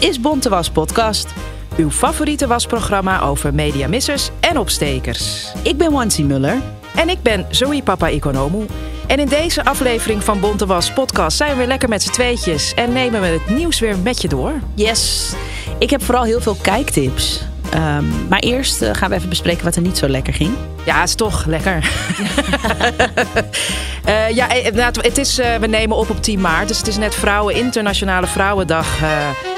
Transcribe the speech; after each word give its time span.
is 0.00 0.20
Bonte 0.20 0.48
Was 0.48 0.70
Podcast. 0.70 1.28
Uw 1.76 1.90
favoriete 1.90 2.46
wasprogramma 2.46 3.20
over 3.20 3.54
mediamissers 3.54 4.30
en 4.40 4.58
opstekers. 4.58 5.52
Ik 5.62 5.76
ben 5.76 5.92
Wansi 5.92 6.24
Muller. 6.24 6.62
En 6.94 7.08
ik 7.08 7.22
ben 7.22 7.46
Zoe 7.50 7.82
Papa 7.82 8.08
Economu. 8.08 8.66
En 9.06 9.18
in 9.18 9.28
deze 9.28 9.64
aflevering 9.64 10.24
van 10.24 10.40
Bonte 10.40 10.66
Was 10.66 10.92
Podcast 10.92 11.36
zijn 11.36 11.50
we 11.50 11.56
weer 11.56 11.66
lekker 11.66 11.88
met 11.88 12.02
z'n 12.02 12.10
tweetjes 12.10 12.74
en 12.74 12.92
nemen 12.92 13.20
we 13.20 13.26
het 13.26 13.48
nieuws 13.48 13.80
weer 13.80 13.98
met 13.98 14.22
je 14.22 14.28
door. 14.28 14.52
Yes. 14.74 15.32
Ik 15.78 15.90
heb 15.90 16.02
vooral 16.02 16.24
heel 16.24 16.40
veel 16.40 16.56
kijktips. 16.62 17.49
Ehm, 17.70 18.04
maar 18.28 18.38
eerst 18.38 18.82
eh, 18.82 18.90
gaan 18.92 19.10
we 19.10 19.16
even 19.16 19.28
bespreken 19.28 19.64
wat 19.64 19.76
er 19.76 19.82
niet 19.82 19.98
zo 19.98 20.08
lekker 20.08 20.32
ging. 20.32 20.54
Ja, 20.84 21.02
is 21.02 21.14
toch 21.14 21.46
lekker. 21.46 21.84
Eh, 24.04 24.30
ja, 24.30 24.48
eh, 24.48 24.86
het 25.00 25.18
is, 25.18 25.36
we 25.36 25.66
nemen 25.66 25.96
op 25.96 26.10
op 26.10 26.22
10 26.22 26.40
maart. 26.40 26.68
Dus 26.68 26.78
het 26.78 26.86
is 26.86 26.96
net 26.96 27.14
Vrouwen 27.14 27.54
Internationale 27.54 28.26
Vrouwendag 28.26 28.98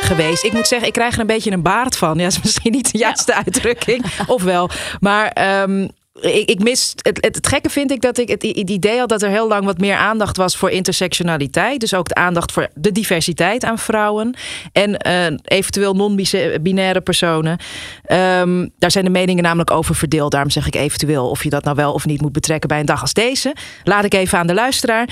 geweest. 0.00 0.44
Ik 0.44 0.52
moet 0.52 0.66
zeggen, 0.66 0.86
ik 0.88 0.92
krijg 0.92 1.14
er 1.14 1.20
een 1.20 1.26
beetje 1.26 1.50
een 1.50 1.62
baard 1.62 1.96
van. 1.96 2.18
Ja, 2.18 2.24
dat 2.24 2.32
is 2.32 2.42
misschien 2.42 2.72
niet 2.72 2.92
de 2.92 2.98
juiste 2.98 3.34
uitdrukking. 3.44 4.04
of 4.26 4.42
wel. 4.42 4.70
Maar 5.00 5.28
ehm, 5.28 5.88
ik, 6.20 6.62
mis. 6.62 6.92
Het, 6.96 7.18
het, 7.20 7.46
gekke 7.46 7.70
vind 7.70 7.90
ik 7.90 8.00
dat 8.00 8.18
ik 8.18 8.28
het, 8.28 8.42
idee 8.42 8.98
had 8.98 9.08
dat 9.08 9.22
er 9.22 9.28
heel 9.28 9.48
lang 9.48 9.64
wat 9.64 9.78
meer 9.78 9.96
aandacht 9.96 10.36
was 10.36 10.56
voor 10.56 10.70
intersectionaliteit. 10.70 11.80
Dus 11.80 11.94
ook 11.94 12.08
de 12.08 12.14
aandacht 12.14 12.52
voor 12.52 12.68
de 12.74 12.92
diversiteit 12.92 13.64
aan 13.64 13.78
vrouwen. 13.78 14.36
En 14.72 15.06
uh, 15.06 15.38
eventueel 15.44 15.94
non-binaire 15.94 17.00
personen. 17.00 17.58
Um, 18.40 18.70
daar 18.78 18.90
zijn 18.90 19.04
de 19.04 19.10
meningen 19.10 19.42
namelijk 19.42 19.70
over 19.70 19.94
verdeeld. 19.94 20.30
Daarom 20.30 20.50
zeg 20.50 20.66
ik 20.66 20.74
eventueel 20.74 21.30
of 21.30 21.42
je 21.42 21.50
dat 21.50 21.64
nou 21.64 21.76
wel 21.76 21.92
of 21.92 22.06
niet 22.06 22.20
moet 22.20 22.32
betrekken 22.32 22.68
bij 22.68 22.80
een 22.80 22.86
dag 22.86 23.00
als 23.00 23.12
deze. 23.12 23.54
Laat 23.84 24.04
ik 24.04 24.14
even 24.14 24.38
aan 24.38 24.46
de 24.46 24.54
luisteraar. 24.54 25.08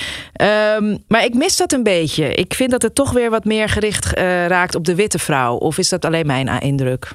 Um, 0.77 1.05
maar 1.09 1.25
ik 1.25 1.35
mis 1.35 1.57
dat 1.57 1.73
een 1.73 1.83
beetje. 1.83 2.35
Ik 2.35 2.55
vind 2.55 2.71
dat 2.71 2.83
het 2.83 2.95
toch 2.95 3.13
weer 3.13 3.30
wat 3.30 3.45
meer 3.45 3.69
gericht 3.69 4.07
uh, 4.07 4.46
raakt 4.46 4.74
op 4.74 4.85
de 4.85 4.95
witte 4.95 5.19
vrouw. 5.19 5.57
Of 5.57 5.79
is 5.79 5.89
dat 5.89 6.05
alleen 6.05 6.27
mijn 6.27 6.61
indruk? 6.61 7.13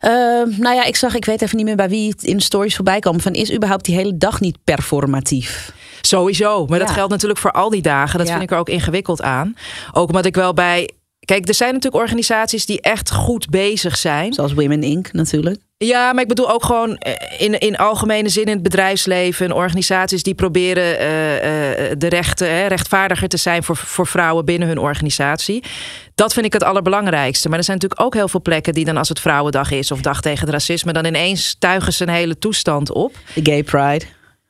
Uh, 0.00 0.10
nou 0.58 0.74
ja, 0.74 0.84
ik 0.84 0.96
zag, 0.96 1.14
ik 1.14 1.24
weet 1.24 1.42
even 1.42 1.56
niet 1.56 1.66
meer 1.66 1.76
bij 1.76 1.88
wie 1.88 2.10
het 2.10 2.22
in 2.22 2.36
de 2.36 2.42
stories 2.42 2.74
voorbij 2.74 2.98
kwam. 2.98 3.20
Van 3.20 3.32
is 3.32 3.52
überhaupt 3.52 3.84
die 3.84 3.94
hele 3.94 4.16
dag 4.16 4.40
niet 4.40 4.58
performatief? 4.64 5.72
Sowieso. 6.00 6.66
Maar 6.66 6.78
dat 6.78 6.90
geldt 6.90 7.10
natuurlijk 7.10 7.40
voor 7.40 7.52
al 7.52 7.70
die 7.70 7.82
dagen. 7.82 8.18
Dat 8.18 8.28
vind 8.28 8.42
ik 8.42 8.50
er 8.50 8.58
ook 8.58 8.68
ingewikkeld 8.68 9.22
aan. 9.22 9.54
Ook 9.92 10.08
omdat 10.08 10.24
ik 10.24 10.34
wel 10.34 10.54
bij. 10.54 10.90
Kijk, 11.26 11.48
er 11.48 11.54
zijn 11.54 11.72
natuurlijk 11.72 12.02
organisaties 12.02 12.66
die 12.66 12.80
echt 12.80 13.10
goed 13.10 13.48
bezig 13.50 13.96
zijn. 13.96 14.32
Zoals 14.32 14.54
Women 14.54 14.82
Inc. 14.82 15.12
natuurlijk. 15.12 15.60
Ja, 15.78 16.12
maar 16.12 16.22
ik 16.22 16.28
bedoel 16.28 16.50
ook 16.50 16.64
gewoon 16.64 16.96
eh, 16.96 17.40
in, 17.40 17.58
in 17.58 17.76
algemene 17.76 18.28
zin 18.28 18.44
in 18.44 18.52
het 18.52 18.62
bedrijfsleven. 18.62 19.52
Organisaties 19.52 20.22
die 20.22 20.34
proberen 20.34 21.00
uh, 21.00 21.34
uh, 21.34 21.90
de 21.98 22.08
rechten 22.08 22.50
hè, 22.50 22.66
rechtvaardiger 22.66 23.28
te 23.28 23.36
zijn 23.36 23.62
voor, 23.62 23.76
voor 23.76 24.06
vrouwen 24.06 24.44
binnen 24.44 24.68
hun 24.68 24.78
organisatie. 24.78 25.64
Dat 26.14 26.32
vind 26.32 26.46
ik 26.46 26.52
het 26.52 26.62
allerbelangrijkste. 26.64 27.48
Maar 27.48 27.58
er 27.58 27.64
zijn 27.64 27.76
natuurlijk 27.76 28.06
ook 28.06 28.14
heel 28.14 28.28
veel 28.28 28.42
plekken 28.42 28.74
die 28.74 28.84
dan 28.84 28.96
als 28.96 29.08
het 29.08 29.20
Vrouwendag 29.20 29.70
is 29.70 29.90
of 29.90 30.00
Dag 30.00 30.20
tegen 30.20 30.40
het 30.40 30.50
Racisme, 30.50 30.92
dan 30.92 31.04
ineens 31.04 31.56
tuigen 31.58 31.92
ze 31.92 32.02
een 32.02 32.08
hele 32.08 32.38
toestand 32.38 32.92
op. 32.92 33.14
De 33.34 33.40
Gay 33.42 33.62
Pride. 33.62 34.04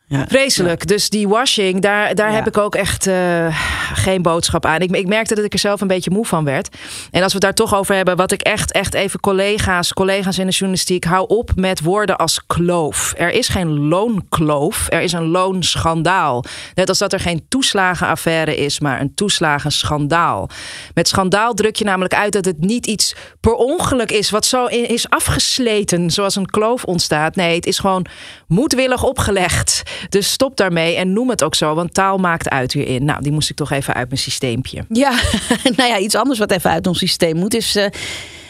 Ja. 0.08 0.24
Vreselijk. 0.28 0.86
Dus 0.86 1.10
die 1.10 1.28
washing, 1.28 1.80
daar, 1.80 2.14
daar 2.14 2.32
heb 2.32 2.46
ik 2.46 2.58
ook 2.58 2.74
echt 2.74 3.06
uh, 3.06 3.46
geen 3.92 4.22
boodschap 4.22 4.66
aan. 4.66 4.80
Ik, 4.80 4.90
ik, 4.90 5.06
merkte 5.06 5.34
dat 5.34 5.44
ik 5.44 5.52
er 5.52 5.58
zelf 5.58 5.80
een 5.80 5.86
beetje 5.86 6.10
moe 6.10 6.26
van 6.26 6.44
werd. 6.44 6.76
En 7.10 7.22
als 7.22 7.32
we 7.32 7.38
het 7.38 7.40
daar 7.40 7.54
toch 7.54 7.74
over 7.74 7.94
hebben, 7.94 8.16
wat 8.16 8.32
ik 8.32 8.42
echt, 8.42 8.72
echt 8.72 8.94
even 8.94 9.20
collega's, 9.20 9.92
collega's 9.92 10.38
in 10.38 10.46
de 10.46 10.52
journalistiek, 10.52 11.04
hou 11.04 11.28
op 11.28 11.50
met 11.54 11.80
woorden 11.80 12.16
als 12.16 12.46
kloof. 12.46 13.14
Er 13.16 13.30
is 13.30 13.48
geen 13.48 13.88
loonkloof, 13.88 14.86
er 14.88 15.00
is 15.00 15.12
een 15.12 15.26
loonschandaal. 15.26 16.44
Net 16.74 16.88
als 16.88 16.98
dat 16.98 17.12
er 17.12 17.20
geen 17.20 17.46
toeslagenaffaire 17.48 18.56
is, 18.56 18.80
maar 18.80 19.00
een 19.00 19.14
toeslagenschandaal. 19.14 20.48
Met 20.94 21.08
schandaal 21.08 21.54
druk 21.54 21.76
je 21.76 21.84
namelijk 21.84 22.14
uit 22.14 22.32
dat 22.32 22.44
het 22.44 22.60
niet 22.60 22.86
iets 22.86 23.14
per 23.40 23.54
ongeluk 23.54 24.10
is 24.10 24.30
wat 24.30 24.44
zo 24.44 24.66
is 24.66 25.10
afgesleten, 25.10 26.10
zoals 26.10 26.36
een 26.36 26.46
kloof 26.46 26.84
ontstaat. 26.84 27.36
Nee, 27.36 27.54
het 27.54 27.66
is 27.66 27.78
gewoon 27.78 28.06
moedwillig 28.46 29.02
opgelegd. 29.02 29.82
Dus 30.08 30.32
stop 30.32 30.56
daarmee 30.56 30.96
en 30.96 31.12
noem 31.12 31.30
het 31.30 31.44
ook 31.44 31.54
zo, 31.54 31.74
want 31.74 31.94
taal 31.94 32.18
maakt 32.18 32.48
uit 32.48 32.72
hierin. 32.72 33.04
Nou, 33.04 33.22
die 33.22 33.32
moest 33.32 33.50
ik 33.50 33.56
toch 33.56 33.70
even 33.70 33.94
uit 33.94 34.08
mijn 34.08 34.20
systeempje. 34.20 34.84
Ja, 34.88 35.10
nou 35.76 35.88
ja, 35.90 35.98
iets 35.98 36.14
anders 36.14 36.38
wat 36.38 36.50
even 36.50 36.70
uit 36.70 36.86
ons 36.86 36.98
systeem 36.98 37.36
moet 37.36 37.54
is. 37.54 37.76
Uh 37.76 37.86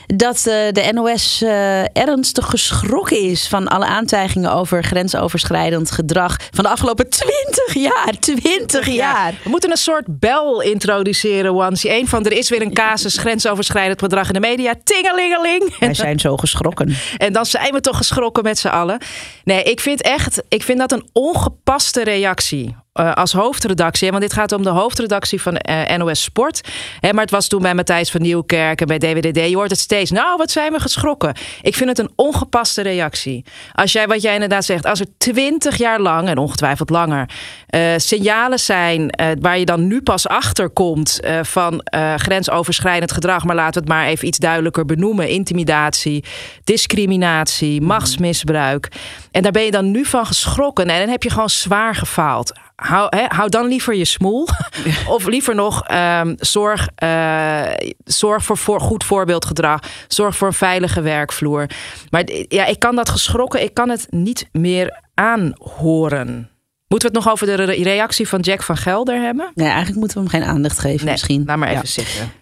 dat 0.07 0.37
uh, 0.37 0.45
de 0.45 0.91
NOS 0.93 1.43
eh, 1.43 1.97
ernstig 1.97 2.47
geschrokken 2.47 3.21
is 3.21 3.49
van 3.49 3.69
alle 3.69 3.85
aantijgingen 3.85 4.53
over 4.53 4.85
grensoverschrijdend 4.85 5.91
gedrag 5.91 6.37
van 6.51 6.65
de 6.65 6.71
afgelopen 6.71 7.09
20 7.09 7.75
jaar. 7.75 8.15
20 8.21 8.89
jaar. 8.89 9.35
We 9.45 9.51
moeten 9.51 9.71
een 9.71 9.77
soort 9.77 10.05
bel 10.19 10.63
introduceren, 10.63 11.55
Wansi. 11.55 11.91
Een 11.91 12.09
van 12.09 12.25
er 12.25 12.33
is 12.33 12.49
weer 12.49 12.63
een 12.63 12.75
casus 12.75 13.17
grensoverschrijdend 13.17 14.03
gedrag 14.03 14.27
in 14.27 14.35
de 14.35 14.41
media. 14.41 14.75
Tingelingeling. 14.85 15.79
Wij 15.79 15.95
zijn 15.95 16.19
zo 16.19 16.37
geschrokken. 16.37 16.97
En 17.17 17.33
dan 17.33 17.47
zijn 17.47 17.73
we 17.73 17.81
toch 17.81 17.97
geschrokken 17.97 18.43
met 18.43 18.59
z'n 18.59 18.69
allen. 18.69 18.99
Nee, 19.45 19.63
ik 19.63 19.81
vind 19.81 20.03
echt, 20.03 20.43
ik 20.49 20.63
vind 20.63 20.79
dat 20.79 20.93
een 20.93 21.09
ongepaste 21.13 22.05
reactie 22.05 22.77
uh, 23.01 23.13
als 23.13 23.33
hoofdredactie. 23.33 24.11
Want 24.11 24.23
dit 24.23 24.33
gaat 24.33 24.53
om 24.53 24.63
de 24.63 24.71
hoofdredactie 24.71 25.43
van 25.43 25.61
uh, 25.71 25.97
NOS 25.97 26.23
Sport. 26.23 26.69
Hè, 27.01 27.13
maar 27.13 27.23
het 27.23 27.31
was 27.31 27.49
toen 27.49 27.63
bij 27.63 27.75
Matthijs 27.75 28.11
van 28.11 28.23
Nieuwkerk 28.23 28.81
en 28.81 28.87
bij 28.87 28.99
DWDD. 28.99 29.49
Je 29.49 29.57
hoort 29.57 29.71
het 29.71 29.79
steeds. 29.79 30.11
Nou, 30.11 30.37
wat 30.37 30.51
zijn 30.51 30.73
we 30.73 30.81
geschrokken. 30.81 31.35
Ik 31.63 31.75
vind 31.75 31.89
het 31.89 31.99
een 31.99 32.11
ongepaste 32.15 32.83
reactie. 32.83 33.45
Als 33.73 33.93
jij, 33.93 34.07
wat 34.07 34.23
jij 34.23 34.35
inderdaad 34.35 34.65
zegt, 34.65 34.87
als 34.87 35.01
er 35.01 35.07
twintig 35.19 35.77
jaar 35.77 36.01
lang, 36.01 36.29
en 36.29 36.39
ongetwijfeld 36.39 36.91
langer, 36.91 37.31
uh, 37.71 37.93
signalen 37.97 38.61
zijn 38.61 39.11
waar 39.41 39.59
je 39.59 39.65
dan 39.65 39.87
nu 39.87 40.03
pas 40.03 40.29
achter 40.29 40.71
komt 40.71 41.21
van 41.43 41.81
grensoverschrijdend 42.17 43.13
gedrag. 43.13 43.45
Maar 43.45 43.57
laten 43.57 43.73
we 43.73 43.79
het 43.79 43.89
maar 43.89 44.07
even 44.07 44.27
iets 44.29 44.39
duidelijker 44.39 44.85
benoemen: 44.85 45.29
intimidatie, 45.29 46.25
discriminatie, 46.65 47.81
machtsmisbruik. 47.81 48.89
En 49.31 49.43
daar 49.43 49.53
ben 49.53 49.63
je 49.63 49.71
dan 49.71 49.91
nu 49.91 50.05
van 50.05 50.27
geschrokken. 50.27 50.87
En 50.87 50.99
dan 51.01 51.09
heb 51.09 51.23
je 51.23 51.31
gewoon 51.31 51.51
zwaar 51.51 51.95
gefaald 51.95 52.53
hou, 52.77 53.17
hè, 53.17 53.25
hou 53.29 53.49
dan 53.49 53.67
liever 53.67 53.95
je 53.95 54.05
smoel. 54.05 54.49
of 55.17 55.27
liever 55.27 55.55
nog, 55.55 55.91
um, 55.91 56.35
zorg, 56.39 56.89
uh, 57.03 57.63
zorg 58.05 58.45
voor, 58.45 58.59
voor 58.59 58.81
goed 58.81 59.05
voorbeeldgedrag. 59.05 59.81
Zorg 60.09 60.37
voor 60.37 60.47
een 60.47 60.53
veilige 60.53 61.01
werkvloer. 61.01 61.67
Maar 62.11 62.25
ja, 62.49 62.65
ik 62.65 62.79
kan 62.79 62.97
dat 62.97 63.09
geschrokken, 63.09 63.63
ik 63.63 63.75
kan 63.75 63.89
het 63.89 64.07
niet 64.11 64.49
meer 64.53 65.03
aanhoren. 65.15 66.51
Moeten 66.89 67.11
we 67.11 67.17
het 67.17 67.25
nog 67.25 67.33
over 67.33 67.47
de 67.47 67.83
reactie 67.83 68.29
van 68.29 68.41
Jack 68.41 68.63
van 68.63 68.77
Gelder 68.77 69.21
hebben? 69.21 69.51
Nee, 69.55 69.67
eigenlijk 69.69 69.99
moeten 69.99 70.17
we 70.17 70.23
hem 70.23 70.41
geen 70.41 70.51
aandacht 70.51 70.79
geven 70.79 71.05
nee, 71.05 71.15
misschien. 71.15 71.43
Laat 71.47 71.57
maar 71.57 71.69
even 71.69 71.89
zitten. 71.89 72.33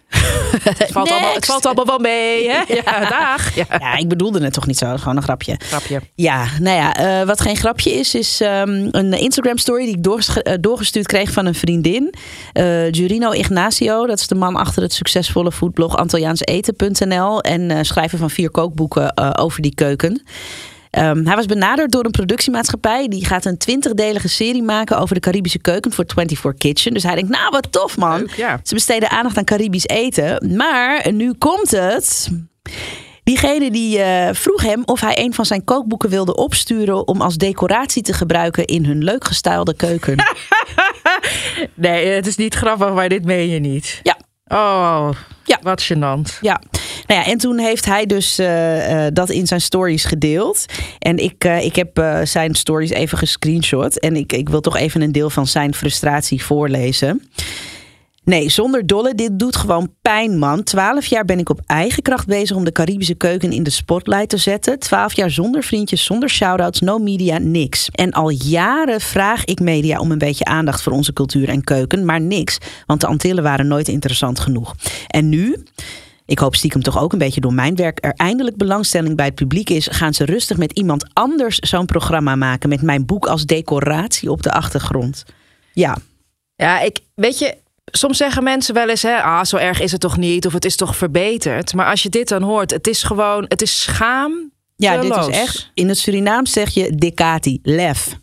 Het, 0.63 0.91
valt 0.91 1.11
allemaal, 1.11 1.33
het 1.33 1.45
valt 1.45 1.65
allemaal 1.65 1.85
wel 1.85 1.99
mee, 1.99 2.49
hè? 2.49 2.63
Ja, 2.85 3.09
dag. 3.09 3.55
Ja. 3.55 3.65
ja. 3.79 3.97
ik 3.97 4.07
bedoelde 4.07 4.43
het 4.43 4.53
toch 4.53 4.67
niet 4.67 4.77
zo. 4.77 4.97
Gewoon 4.97 5.17
een 5.17 5.23
grapje. 5.23 5.55
Grapje. 5.59 6.01
Ja, 6.15 6.45
nou 6.59 6.77
ja, 6.77 7.19
uh, 7.21 7.27
wat 7.27 7.41
geen 7.41 7.55
grapje 7.55 7.91
is, 7.91 8.15
is 8.15 8.41
um, 8.41 8.87
een 8.91 9.13
Instagram-story 9.13 9.85
die 9.85 9.97
ik 9.97 10.47
uh, 10.47 10.53
doorgestuurd 10.59 11.07
kreeg 11.07 11.31
van 11.31 11.45
een 11.45 11.55
vriendin. 11.55 12.13
Uh, 12.53 12.91
Jurino 12.91 13.31
Ignacio, 13.31 14.05
dat 14.05 14.19
is 14.19 14.27
de 14.27 14.35
man 14.35 14.55
achter 14.55 14.81
het 14.81 14.93
succesvolle 14.93 15.51
foodblog 15.51 15.97
Antilliaanseten.nl 15.97 17.41
en 17.41 17.85
schrijver 17.85 18.17
van 18.17 18.29
vier 18.29 18.49
kookboeken 18.49 19.37
over 19.37 19.61
die 19.61 19.75
keuken. 19.75 20.23
Um, 20.97 21.25
hij 21.25 21.35
was 21.35 21.45
benaderd 21.45 21.91
door 21.91 22.05
een 22.05 22.11
productiemaatschappij. 22.11 23.07
Die 23.07 23.25
gaat 23.25 23.45
een 23.45 23.57
twintigdelige 23.57 24.27
serie 24.27 24.63
maken 24.63 24.99
over 24.99 25.15
de 25.15 25.21
Caribische 25.21 25.59
keuken 25.59 25.91
voor 25.91 26.05
24 26.07 26.53
Kitchen. 26.57 26.93
Dus 26.93 27.03
hij 27.03 27.15
denkt, 27.15 27.29
nou 27.29 27.49
wat 27.49 27.71
tof 27.71 27.97
man. 27.97 28.19
Leuk, 28.19 28.35
ja. 28.35 28.59
Ze 28.63 28.73
besteden 28.73 29.09
aandacht 29.09 29.37
aan 29.37 29.43
Caribisch 29.43 29.87
eten. 29.87 30.55
Maar 30.55 31.11
nu 31.11 31.33
komt 31.33 31.71
het. 31.71 32.29
Diegene 33.23 33.71
die 33.71 33.97
uh, 33.97 34.29
vroeg 34.31 34.61
hem 34.61 34.81
of 34.85 34.99
hij 34.99 35.19
een 35.19 35.33
van 35.33 35.45
zijn 35.45 35.63
kookboeken 35.63 36.09
wilde 36.09 36.35
opsturen 36.35 37.07
om 37.07 37.21
als 37.21 37.37
decoratie 37.37 38.01
te 38.01 38.13
gebruiken 38.13 38.65
in 38.65 38.85
hun 38.85 39.03
leuk 39.03 39.25
gestylede 39.25 39.75
keuken. 39.75 40.15
nee, 41.73 42.07
het 42.07 42.27
is 42.27 42.35
niet 42.35 42.55
grappig, 42.55 42.93
maar 42.93 43.09
dit 43.09 43.25
meen 43.25 43.49
je 43.49 43.59
niet. 43.59 43.99
Ja. 44.03 44.17
Oh, 44.47 45.09
ja. 45.43 45.59
wat 45.61 45.83
gênant. 45.83 46.37
Ja. 46.41 46.61
Nou 47.07 47.21
ja, 47.21 47.25
en 47.25 47.37
toen 47.37 47.57
heeft 47.57 47.85
hij 47.85 48.05
dus 48.05 48.39
uh, 48.39 49.05
uh, 49.05 49.07
dat 49.13 49.29
in 49.29 49.47
zijn 49.47 49.61
stories 49.61 50.05
gedeeld. 50.05 50.65
En 50.99 51.17
ik, 51.17 51.45
uh, 51.45 51.65
ik 51.65 51.75
heb 51.75 52.21
zijn 52.23 52.55
stories 52.55 52.89
even 52.89 53.17
gescreenshot. 53.17 53.99
En 53.99 54.15
ik, 54.15 54.33
ik 54.33 54.49
wil 54.49 54.61
toch 54.61 54.77
even 54.77 55.01
een 55.01 55.11
deel 55.11 55.29
van 55.29 55.47
zijn 55.47 55.73
frustratie 55.73 56.43
voorlezen. 56.43 57.29
Nee, 58.25 58.49
zonder 58.49 58.87
dolle, 58.87 59.15
dit 59.15 59.39
doet 59.39 59.55
gewoon 59.55 59.93
pijn, 60.01 60.37
man. 60.37 60.63
Twaalf 60.63 61.05
jaar 61.05 61.25
ben 61.25 61.39
ik 61.39 61.49
op 61.49 61.61
eigen 61.65 62.03
kracht 62.03 62.27
bezig 62.27 62.55
om 62.55 62.63
de 62.63 62.71
Caribische 62.71 63.15
keuken 63.15 63.51
in 63.51 63.63
de 63.63 63.69
spotlight 63.69 64.29
te 64.29 64.37
zetten. 64.37 64.79
Twaalf 64.79 65.15
jaar 65.15 65.31
zonder 65.31 65.63
vriendjes, 65.63 66.03
zonder 66.03 66.29
shoutouts, 66.29 66.79
no 66.79 66.97
media, 66.97 67.37
niks. 67.37 67.89
En 67.91 68.11
al 68.11 68.29
jaren 68.29 69.01
vraag 69.01 69.45
ik 69.45 69.59
media 69.59 69.99
om 69.99 70.11
een 70.11 70.17
beetje 70.17 70.45
aandacht 70.45 70.81
voor 70.81 70.93
onze 70.93 71.13
cultuur 71.13 71.49
en 71.49 71.63
keuken, 71.63 72.05
maar 72.05 72.21
niks. 72.21 72.57
Want 72.85 73.01
de 73.01 73.07
Antillen 73.07 73.43
waren 73.43 73.67
nooit 73.67 73.87
interessant 73.87 74.39
genoeg. 74.39 74.75
En 75.07 75.29
nu 75.29 75.63
ik 76.25 76.39
hoop 76.39 76.55
stiekem 76.55 76.81
toch 76.81 76.99
ook 76.99 77.13
een 77.13 77.19
beetje 77.19 77.41
door 77.41 77.53
mijn 77.53 77.75
werk 77.75 78.05
er 78.05 78.13
eindelijk 78.13 78.57
belangstelling 78.57 79.15
bij 79.15 79.25
het 79.25 79.35
publiek 79.35 79.69
is, 79.69 79.87
gaan 79.91 80.13
ze 80.13 80.25
rustig 80.25 80.57
met 80.57 80.71
iemand 80.71 81.05
anders 81.13 81.59
zo'n 81.59 81.85
programma 81.85 82.35
maken 82.35 82.69
met 82.69 82.81
mijn 82.81 83.05
boek 83.05 83.25
als 83.27 83.45
decoratie 83.45 84.31
op 84.31 84.43
de 84.43 84.51
achtergrond. 84.51 85.23
Ja. 85.73 85.97
Ja, 86.55 86.79
ik 86.81 86.99
weet 87.15 87.39
je, 87.39 87.57
soms 87.97 88.17
zeggen 88.17 88.43
mensen 88.43 88.73
wel 88.73 88.89
eens, 88.89 89.01
hè, 89.01 89.21
ah, 89.21 89.43
zo 89.43 89.57
erg 89.57 89.79
is 89.81 89.91
het 89.91 90.01
toch 90.01 90.17
niet, 90.17 90.45
of 90.45 90.53
het 90.53 90.65
is 90.65 90.75
toch 90.75 90.95
verbeterd. 90.95 91.73
Maar 91.73 91.89
als 91.89 92.03
je 92.03 92.09
dit 92.09 92.27
dan 92.27 92.41
hoort, 92.41 92.71
het 92.71 92.87
is 92.87 93.03
gewoon, 93.03 93.45
het 93.47 93.61
is 93.61 93.81
schaam. 93.81 94.51
Ja, 94.75 94.97
dit 94.97 95.15
is 95.15 95.27
echt. 95.27 95.71
In 95.73 95.87
het 95.87 95.97
Surinaams 95.97 96.51
zeg 96.51 96.69
je 96.69 96.95
decati, 96.95 97.59
lef. 97.63 98.17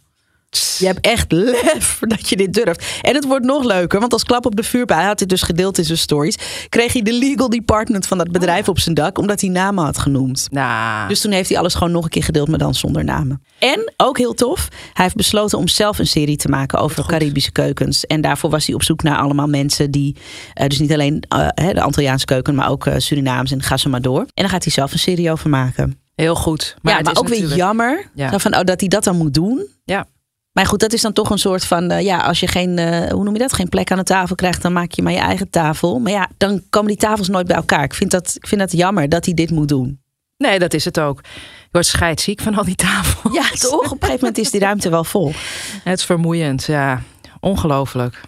Je 0.79 0.87
hebt 0.87 1.07
echt 1.07 1.33
lef 1.33 1.99
dat 2.15 2.29
je 2.29 2.37
dit 2.37 2.53
durft. 2.53 2.99
En 3.03 3.15
het 3.15 3.25
wordt 3.25 3.45
nog 3.45 3.65
leuker, 3.65 4.01
want 4.01 4.13
als 4.13 4.25
klap 4.25 4.47
op 4.47 4.57
de 4.57 4.63
vuurpijl, 4.63 4.99
hij 4.99 5.09
had 5.09 5.19
dit 5.19 5.29
dus 5.29 5.43
gedeeld 5.43 5.79
in 5.79 5.85
zijn 5.85 5.99
stories, 5.99 6.37
kreeg 6.69 6.93
hij 6.93 7.03
de 7.03 7.13
legal 7.13 7.49
department 7.49 8.07
van 8.07 8.19
dat 8.19 8.31
bedrijf 8.31 8.69
op 8.69 8.79
zijn 8.79 8.95
dak, 8.95 9.19
omdat 9.19 9.41
hij 9.41 9.51
namen 9.51 9.85
had 9.85 9.99
genoemd. 9.99 10.49
Nou. 10.51 11.09
Dus 11.09 11.21
toen 11.21 11.33
heeft 11.33 11.49
hij 11.49 11.59
alles 11.59 11.75
gewoon 11.75 11.93
nog 11.93 12.05
een 12.05 12.11
keer 12.11 12.23
gedeeld, 12.23 12.49
maar 12.49 12.59
dan 12.59 12.75
zonder 12.75 13.05
namen. 13.05 13.43
En 13.59 13.93
ook 13.97 14.19
heel 14.19 14.35
tof, 14.35 14.69
hij 14.93 15.05
heeft 15.05 15.17
besloten 15.17 15.59
om 15.59 15.69
zelf 15.69 15.99
een 15.99 16.07
serie 16.07 16.37
te 16.37 16.49
maken 16.49 16.79
over 16.79 17.07
Caribische 17.07 17.53
keukens. 17.53 18.07
En 18.07 18.21
daarvoor 18.21 18.51
was 18.51 18.67
hij 18.67 18.75
op 18.75 18.83
zoek 18.83 19.03
naar 19.03 19.19
allemaal 19.19 19.47
mensen 19.47 19.91
die, 19.91 20.17
uh, 20.61 20.67
dus 20.67 20.79
niet 20.79 20.93
alleen 20.93 21.25
uh, 21.35 21.49
de 21.55 21.81
Antilliaanse 21.81 22.27
keuken, 22.27 22.55
maar 22.55 22.71
ook 22.71 22.87
uh, 22.87 22.95
Surinaams 22.97 23.51
en 23.51 23.63
ga 23.63 23.77
zo 23.77 23.91
maar 23.91 24.03
door. 24.03 24.21
En 24.21 24.29
dan 24.35 24.49
gaat 24.49 24.65
hij 24.65 24.73
zelf 24.73 24.93
een 24.93 24.99
serie 24.99 25.31
over 25.31 25.51
maken. 25.51 26.01
Heel 26.15 26.35
goed. 26.35 26.77
Maar, 26.83 26.95
ja, 26.95 27.01
maar 27.01 27.17
ook 27.17 27.23
natuurlijk... 27.23 27.49
weer 27.49 27.59
jammer 27.59 28.11
ja. 28.15 28.39
van, 28.39 28.57
oh, 28.57 28.65
dat 28.65 28.81
hij 28.81 28.89
dat 28.89 29.05
dan 29.05 29.17
moet 29.17 29.35
doen. 29.35 29.67
Ja. 29.85 30.07
Maar 30.53 30.67
goed, 30.67 30.81
dat 30.81 30.93
is 30.93 31.01
dan 31.01 31.13
toch 31.13 31.31
een 31.31 31.39
soort 31.39 31.65
van, 31.65 31.93
uh, 31.93 32.01
ja, 32.01 32.19
als 32.19 32.41
je 32.41 32.47
geen, 32.47 32.79
uh, 32.79 33.09
hoe 33.09 33.25
noem 33.25 33.33
je 33.33 33.39
dat, 33.39 33.53
geen 33.53 33.69
plek 33.69 33.91
aan 33.91 33.99
de 33.99 34.05
tafel 34.05 34.35
krijgt, 34.35 34.63
dan 34.63 34.73
maak 34.73 34.93
je 34.93 35.03
maar 35.03 35.13
je 35.13 35.19
eigen 35.19 35.51
tafel. 35.51 35.99
Maar 35.99 36.13
ja, 36.13 36.29
dan 36.37 36.63
komen 36.71 36.89
die 36.89 36.97
tafels 36.97 37.29
nooit 37.29 37.47
bij 37.47 37.57
elkaar. 37.57 37.85
Ik 37.85 37.95
vind 37.95 38.11
dat, 38.11 38.35
ik 38.37 38.47
vind 38.47 38.61
dat 38.61 38.73
jammer 38.73 39.09
dat 39.09 39.25
hij 39.25 39.35
dit 39.35 39.51
moet 39.51 39.69
doen. 39.69 40.01
Nee, 40.37 40.59
dat 40.59 40.75
is 40.75 40.85
het 40.85 41.01
ook. 41.01 41.21
Je 41.23 41.69
wordt 41.71 41.87
scheidsziek 41.87 42.41
van 42.41 42.55
al 42.55 42.65
die 42.65 42.75
tafels. 42.75 43.35
Ja, 43.35 43.49
toch? 43.69 43.75
Op 43.75 43.91
een 43.91 43.99
gegeven 44.01 44.19
moment 44.19 44.39
is 44.39 44.51
die 44.51 44.61
ruimte 44.61 44.91
wel 44.91 45.05
vol. 45.05 45.33
Het 45.85 45.99
is 45.99 46.05
vermoeiend, 46.05 46.65
ja. 46.65 47.03
Ongelooflijk. 47.41 48.21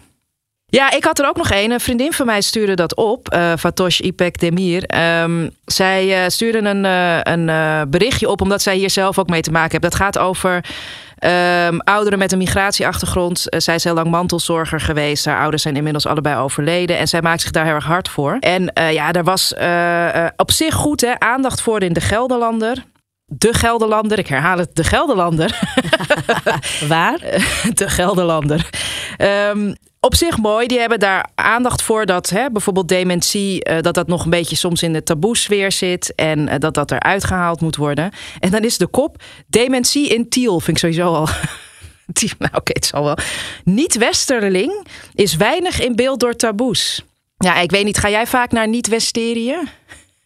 Ja, 0.75 0.91
ik 0.91 1.03
had 1.03 1.19
er 1.19 1.27
ook 1.27 1.37
nog 1.37 1.51
een. 1.51 1.71
Een 1.71 1.79
vriendin 1.79 2.13
van 2.13 2.25
mij 2.25 2.41
stuurde 2.41 2.73
dat 2.73 2.95
op. 2.95 3.33
Uh, 3.33 3.53
Fatosh 3.59 3.99
Ipek 3.99 4.39
Demir. 4.39 4.83
Um, 5.21 5.55
zij 5.65 6.23
uh, 6.23 6.29
stuurde 6.29 6.57
een, 6.57 6.83
uh, 6.83 7.19
een 7.21 7.89
berichtje 7.89 8.29
op, 8.29 8.41
omdat 8.41 8.61
zij 8.61 8.75
hier 8.75 8.89
zelf 8.89 9.19
ook 9.19 9.29
mee 9.29 9.41
te 9.41 9.51
maken 9.51 9.71
heeft. 9.71 9.83
Dat 9.83 9.95
gaat 9.95 10.17
over 10.17 10.53
um, 10.55 11.79
ouderen 11.79 12.19
met 12.19 12.31
een 12.31 12.37
migratieachtergrond. 12.37 13.45
zij 13.49 13.75
is 13.75 13.83
heel 13.83 13.93
lang 13.93 14.09
mantelzorger 14.09 14.79
geweest. 14.79 15.25
Haar 15.25 15.41
ouders 15.41 15.61
zijn 15.61 15.75
inmiddels 15.75 16.05
allebei 16.05 16.37
overleden. 16.37 16.97
En 16.97 17.07
zij 17.07 17.21
maakt 17.21 17.41
zich 17.41 17.51
daar 17.51 17.65
heel 17.65 17.73
erg 17.73 17.85
hard 17.85 18.09
voor. 18.09 18.37
En 18.39 18.71
ja, 18.73 19.11
daar 19.11 19.23
was 19.23 19.53
op 20.35 20.51
zich 20.51 20.73
goed 20.73 21.01
hè, 21.01 21.19
aandacht 21.19 21.61
voor 21.61 21.81
in 21.81 21.93
de 21.93 22.01
Gelderlander 22.01 22.83
de 23.27 23.53
Gelderlander. 23.53 24.19
Ik 24.19 24.27
herhaal 24.27 24.57
het, 24.57 24.75
de 24.75 24.83
Gelderlander. 24.83 25.59
Waar? 26.87 27.19
De 27.73 27.89
Gelderlander. 27.89 28.69
Um, 29.51 29.75
op 30.05 30.15
zich 30.15 30.37
mooi. 30.37 30.67
Die 30.67 30.79
hebben 30.79 30.99
daar 30.99 31.29
aandacht 31.35 31.81
voor 31.81 32.05
dat 32.05 32.29
hè, 32.29 32.51
bijvoorbeeld 32.51 32.87
dementie, 32.87 33.69
uh, 33.69 33.81
dat 33.81 33.93
dat 33.93 34.07
nog 34.07 34.23
een 34.23 34.29
beetje 34.29 34.55
soms 34.55 34.83
in 34.83 34.93
de 34.93 35.03
taboesfeer 35.03 35.71
zit 35.71 36.15
en 36.15 36.39
uh, 36.39 36.53
dat 36.59 36.73
dat 36.73 36.91
eruit 36.91 37.23
gehaald 37.23 37.61
moet 37.61 37.75
worden. 37.75 38.11
En 38.39 38.51
dan 38.51 38.63
is 38.63 38.77
de 38.77 38.87
kop 38.87 39.23
dementie 39.47 40.09
in 40.09 40.29
Tiel, 40.29 40.59
vind 40.59 40.77
ik 40.77 40.77
sowieso 40.77 41.13
al. 41.13 41.27
nou, 42.15 42.33
oké, 42.39 42.45
okay, 42.45 42.61
het 42.63 42.85
zal 42.85 43.03
wel. 43.03 43.17
Niet-Westerling 43.63 44.87
is 45.13 45.35
weinig 45.35 45.81
in 45.81 45.95
beeld 45.95 46.19
door 46.19 46.35
taboes. 46.35 47.03
Ja, 47.37 47.59
ik 47.59 47.71
weet 47.71 47.85
niet, 47.85 47.97
ga 47.97 48.09
jij 48.09 48.27
vaak 48.27 48.51
naar 48.51 48.67
niet-Westerië? 48.67 49.55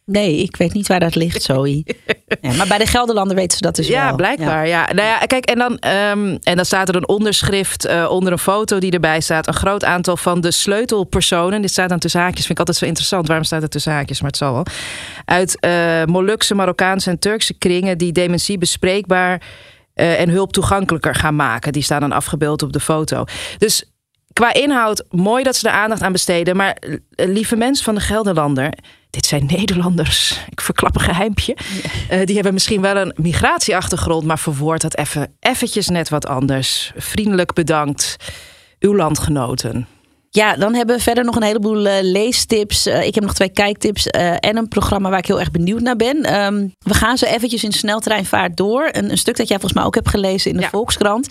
Nee, 0.06 0.38
ik 0.38 0.56
weet 0.56 0.74
niet 0.74 0.88
waar 0.88 1.00
dat 1.00 1.16
ligt, 1.16 1.42
Zoe. 1.42 1.84
ja, 2.42 2.54
maar 2.54 2.68
bij 2.68 2.78
de 2.78 2.86
Gelderlanden 2.86 3.36
weten 3.36 3.58
ze 3.58 3.64
dat 3.64 3.76
dus 3.76 3.88
ja, 3.88 4.06
wel. 4.06 4.16
Blijkbaar, 4.16 4.68
ja, 4.68 4.84
blijkbaar. 4.84 4.88
Ja. 4.88 4.94
Nou 4.94 5.08
ja, 5.08 5.26
kijk, 5.26 5.46
en 5.46 5.58
dan, 5.58 5.72
um, 5.72 6.38
en 6.44 6.56
dan 6.56 6.66
staat 6.66 6.90
er 6.90 6.96
een 6.96 7.08
onderschrift 7.08 7.88
uh, 7.88 8.10
onder 8.10 8.32
een 8.32 8.40
foto 8.40 8.80
die 8.80 8.92
erbij 8.92 9.22
staat. 9.22 9.48
Een 9.48 9.54
groot 9.54 9.84
aantal 9.84 10.18
van 10.18 10.42
de 10.42 10.52
sleutelpersonen. 10.52 11.62
Dit 11.62 11.72
staat 11.72 11.90
dan 11.90 12.00
tussen 12.00 12.20
haakjes. 12.20 12.46
Vind 12.46 12.52
ik 12.52 12.60
altijd 12.60 12.78
zo 12.78 12.86
interessant. 12.86 13.28
Waarom 13.28 13.46
staat 13.46 13.62
het 13.62 13.72
tussen 13.72 13.92
haakjes? 13.92 14.22
Maar 14.22 14.30
het 14.30 14.40
zal 14.40 14.54
wel. 14.54 14.66
Uit 15.26 15.58
uh, 15.66 16.04
Molukse, 16.06 16.56
Marokkaanse 16.56 17.10
en 17.10 17.20
Turkse 17.20 17.54
kringen 17.54 17.98
die 17.98 18.12
dementie 18.12 18.58
bespreekbaar 18.58 19.42
uh, 19.96 20.20
en 20.20 20.30
hulp 20.30 20.54
toegankelijker 20.54 21.16
gaan 21.16 21.36
maken. 21.36 21.72
Die 21.72 21.84
staan 21.84 22.00
dan 22.00 22.12
afgebeeld 22.12 22.62
op 22.62 22.74
de 22.74 22.80
foto. 22.80 23.24
Dus 23.58 23.92
qua 24.34 24.54
inhoud, 24.54 25.04
mooi 25.10 25.44
dat 25.44 25.56
ze 25.56 25.68
er 25.68 25.74
aandacht 25.74 26.02
aan 26.02 26.12
besteden. 26.12 26.56
Maar 26.56 26.78
lieve 27.10 27.56
mensen 27.56 27.86
van 27.86 27.96
de 27.96 28.02
Gelderlander 28.02 28.74
dit 29.10 29.26
zijn 29.26 29.46
Nederlanders. 29.46 30.40
Ik 30.50 30.62
verklap 30.62 30.96
een 30.96 31.02
geheimpje. 31.02 31.58
Ja. 32.10 32.20
Uh, 32.20 32.26
die 32.26 32.36
hebben 32.36 32.54
misschien 32.54 32.82
wel 32.82 32.96
een 32.96 33.14
migratieachtergrond, 33.16 34.26
maar 34.26 34.40
verwoord 34.40 34.82
dat 34.82 34.98
even 34.98 35.36
eventjes 35.40 35.88
net 35.88 36.10
wat 36.10 36.28
anders. 36.28 36.92
Vriendelijk 36.96 37.54
bedankt, 37.54 38.16
uw 38.80 38.96
landgenoten. 38.96 39.88
Ja, 40.32 40.56
dan 40.56 40.74
hebben 40.74 40.96
we 40.96 41.02
verder 41.02 41.24
nog 41.24 41.36
een 41.36 41.44
heleboel 41.44 41.86
uh, 41.86 41.94
leestips. 42.02 42.88
Uh, 42.88 43.06
ik 43.06 43.16
heb 43.16 43.24
nog 43.24 43.34
twee 43.34 43.50
kijktips 43.50 44.08
uh, 44.08 44.32
en 44.32 44.58
een 44.58 44.68
programma 44.68 45.10
waar 45.10 45.20
ik 45.20 45.26
heel 45.26 45.40
erg 45.40 45.52
benieuwd 45.52 45.82
naar 45.82 45.96
ben. 45.96 46.44
Um, 46.44 46.74
we 46.80 46.94
gaan 46.94 47.18
zo 47.18 47.26
eventjes 47.26 47.64
in 47.64 47.72
sneltreinvaart 47.72 48.58
door. 48.58 48.90
Een, 48.92 49.12
een, 49.12 49.18
stuk 49.18 49.38
dat 49.38 49.48
jij 49.48 49.60
volgens 49.60 49.80
mij 49.80 49.88
ook 49.88 49.96
hebt 49.96 50.10
gelezen 50.10 50.52
in 50.52 50.58
de 50.58 50.64
ja. 50.64 50.70
Volkskrant. 50.70 51.28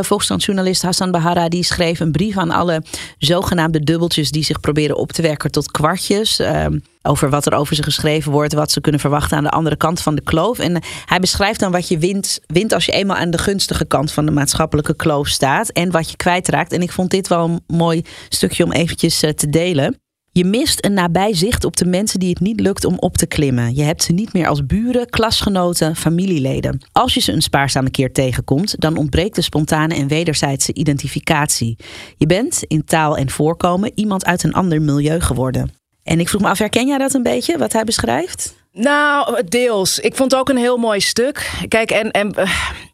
Volkskrant-journalist 0.00 0.82
Hassan 0.82 1.10
Bahara 1.10 1.48
die 1.48 1.64
schreef 1.64 2.00
een 2.00 2.12
brief 2.12 2.38
aan 2.38 2.50
alle 2.50 2.82
zogenaamde 3.18 3.80
dubbeltjes 3.80 4.30
die 4.30 4.44
zich 4.44 4.60
proberen 4.60 4.96
op 4.96 5.12
te 5.12 5.22
werken 5.22 5.50
tot 5.50 5.70
kwartjes. 5.70 6.38
Um, 6.38 6.82
over 7.02 7.30
wat 7.30 7.46
er 7.46 7.54
over 7.54 7.74
ze 7.76 7.82
geschreven 7.82 8.32
wordt, 8.32 8.52
wat 8.52 8.70
ze 8.70 8.80
kunnen 8.80 9.00
verwachten 9.00 9.36
aan 9.36 9.44
de 9.44 9.50
andere 9.50 9.76
kant 9.76 10.00
van 10.00 10.14
de 10.14 10.22
kloof. 10.22 10.58
En 10.58 10.82
hij 11.04 11.20
beschrijft 11.20 11.60
dan 11.60 11.72
wat 11.72 11.88
je 11.88 11.98
wint, 11.98 12.40
wint 12.46 12.72
als 12.72 12.84
je 12.84 12.92
eenmaal 12.92 13.16
aan 13.16 13.30
de 13.30 13.38
gunstige 13.38 13.84
kant 13.84 14.12
van 14.12 14.26
de 14.26 14.32
maatschappelijke 14.32 14.96
kloof 14.96 15.28
staat 15.28 15.68
en 15.68 15.90
wat 15.90 16.10
je 16.10 16.16
kwijtraakt. 16.16 16.72
En 16.72 16.82
ik 16.82 16.92
vond 16.92 17.10
dit 17.10 17.28
wel 17.28 17.44
een 17.44 17.76
mooi 17.76 18.02
stukje 18.28 18.64
om 18.64 18.72
eventjes 18.72 19.18
te 19.18 19.48
delen. 19.50 20.00
Je 20.34 20.44
mist 20.44 20.84
een 20.84 20.92
nabij 20.92 21.34
zicht 21.34 21.64
op 21.64 21.76
de 21.76 21.84
mensen 21.84 22.20
die 22.20 22.28
het 22.28 22.40
niet 22.40 22.60
lukt 22.60 22.84
om 22.84 22.98
op 22.98 23.16
te 23.16 23.26
klimmen. 23.26 23.74
Je 23.74 23.82
hebt 23.82 24.02
ze 24.02 24.12
niet 24.12 24.32
meer 24.32 24.46
als 24.46 24.66
buren, 24.66 25.10
klasgenoten, 25.10 25.96
familieleden. 25.96 26.80
Als 26.92 27.14
je 27.14 27.20
ze 27.20 27.32
een 27.32 27.42
spaarzame 27.42 27.90
keer 27.90 28.12
tegenkomt, 28.12 28.80
dan 28.80 28.96
ontbreekt 28.96 29.34
de 29.34 29.42
spontane 29.42 29.94
en 29.94 30.08
wederzijdse 30.08 30.74
identificatie. 30.74 31.78
Je 32.16 32.26
bent 32.26 32.62
in 32.66 32.84
taal 32.84 33.16
en 33.16 33.30
voorkomen 33.30 33.92
iemand 33.94 34.24
uit 34.24 34.42
een 34.42 34.52
ander 34.52 34.82
milieu 34.82 35.20
geworden. 35.20 35.81
En 36.04 36.20
ik 36.20 36.28
vroeg 36.28 36.40
me 36.40 36.48
af, 36.48 36.58
herken 36.58 36.86
jij 36.86 36.98
dat 36.98 37.14
een 37.14 37.22
beetje, 37.22 37.58
wat 37.58 37.72
hij 37.72 37.84
beschrijft? 37.84 38.54
Nou, 38.72 39.42
deels. 39.44 39.98
Ik 39.98 40.16
vond 40.16 40.30
het 40.30 40.40
ook 40.40 40.48
een 40.48 40.56
heel 40.56 40.76
mooi 40.76 41.00
stuk. 41.00 41.50
Kijk, 41.68 41.90
en, 41.90 42.10
en 42.10 42.34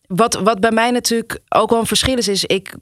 wat, 0.06 0.34
wat 0.34 0.60
bij 0.60 0.70
mij 0.70 0.90
natuurlijk 0.90 1.38
ook 1.48 1.70
wel 1.70 1.78
een 1.78 1.86
verschil 1.86 2.16
is, 2.16 2.28
is 2.28 2.44
ik 2.44 2.74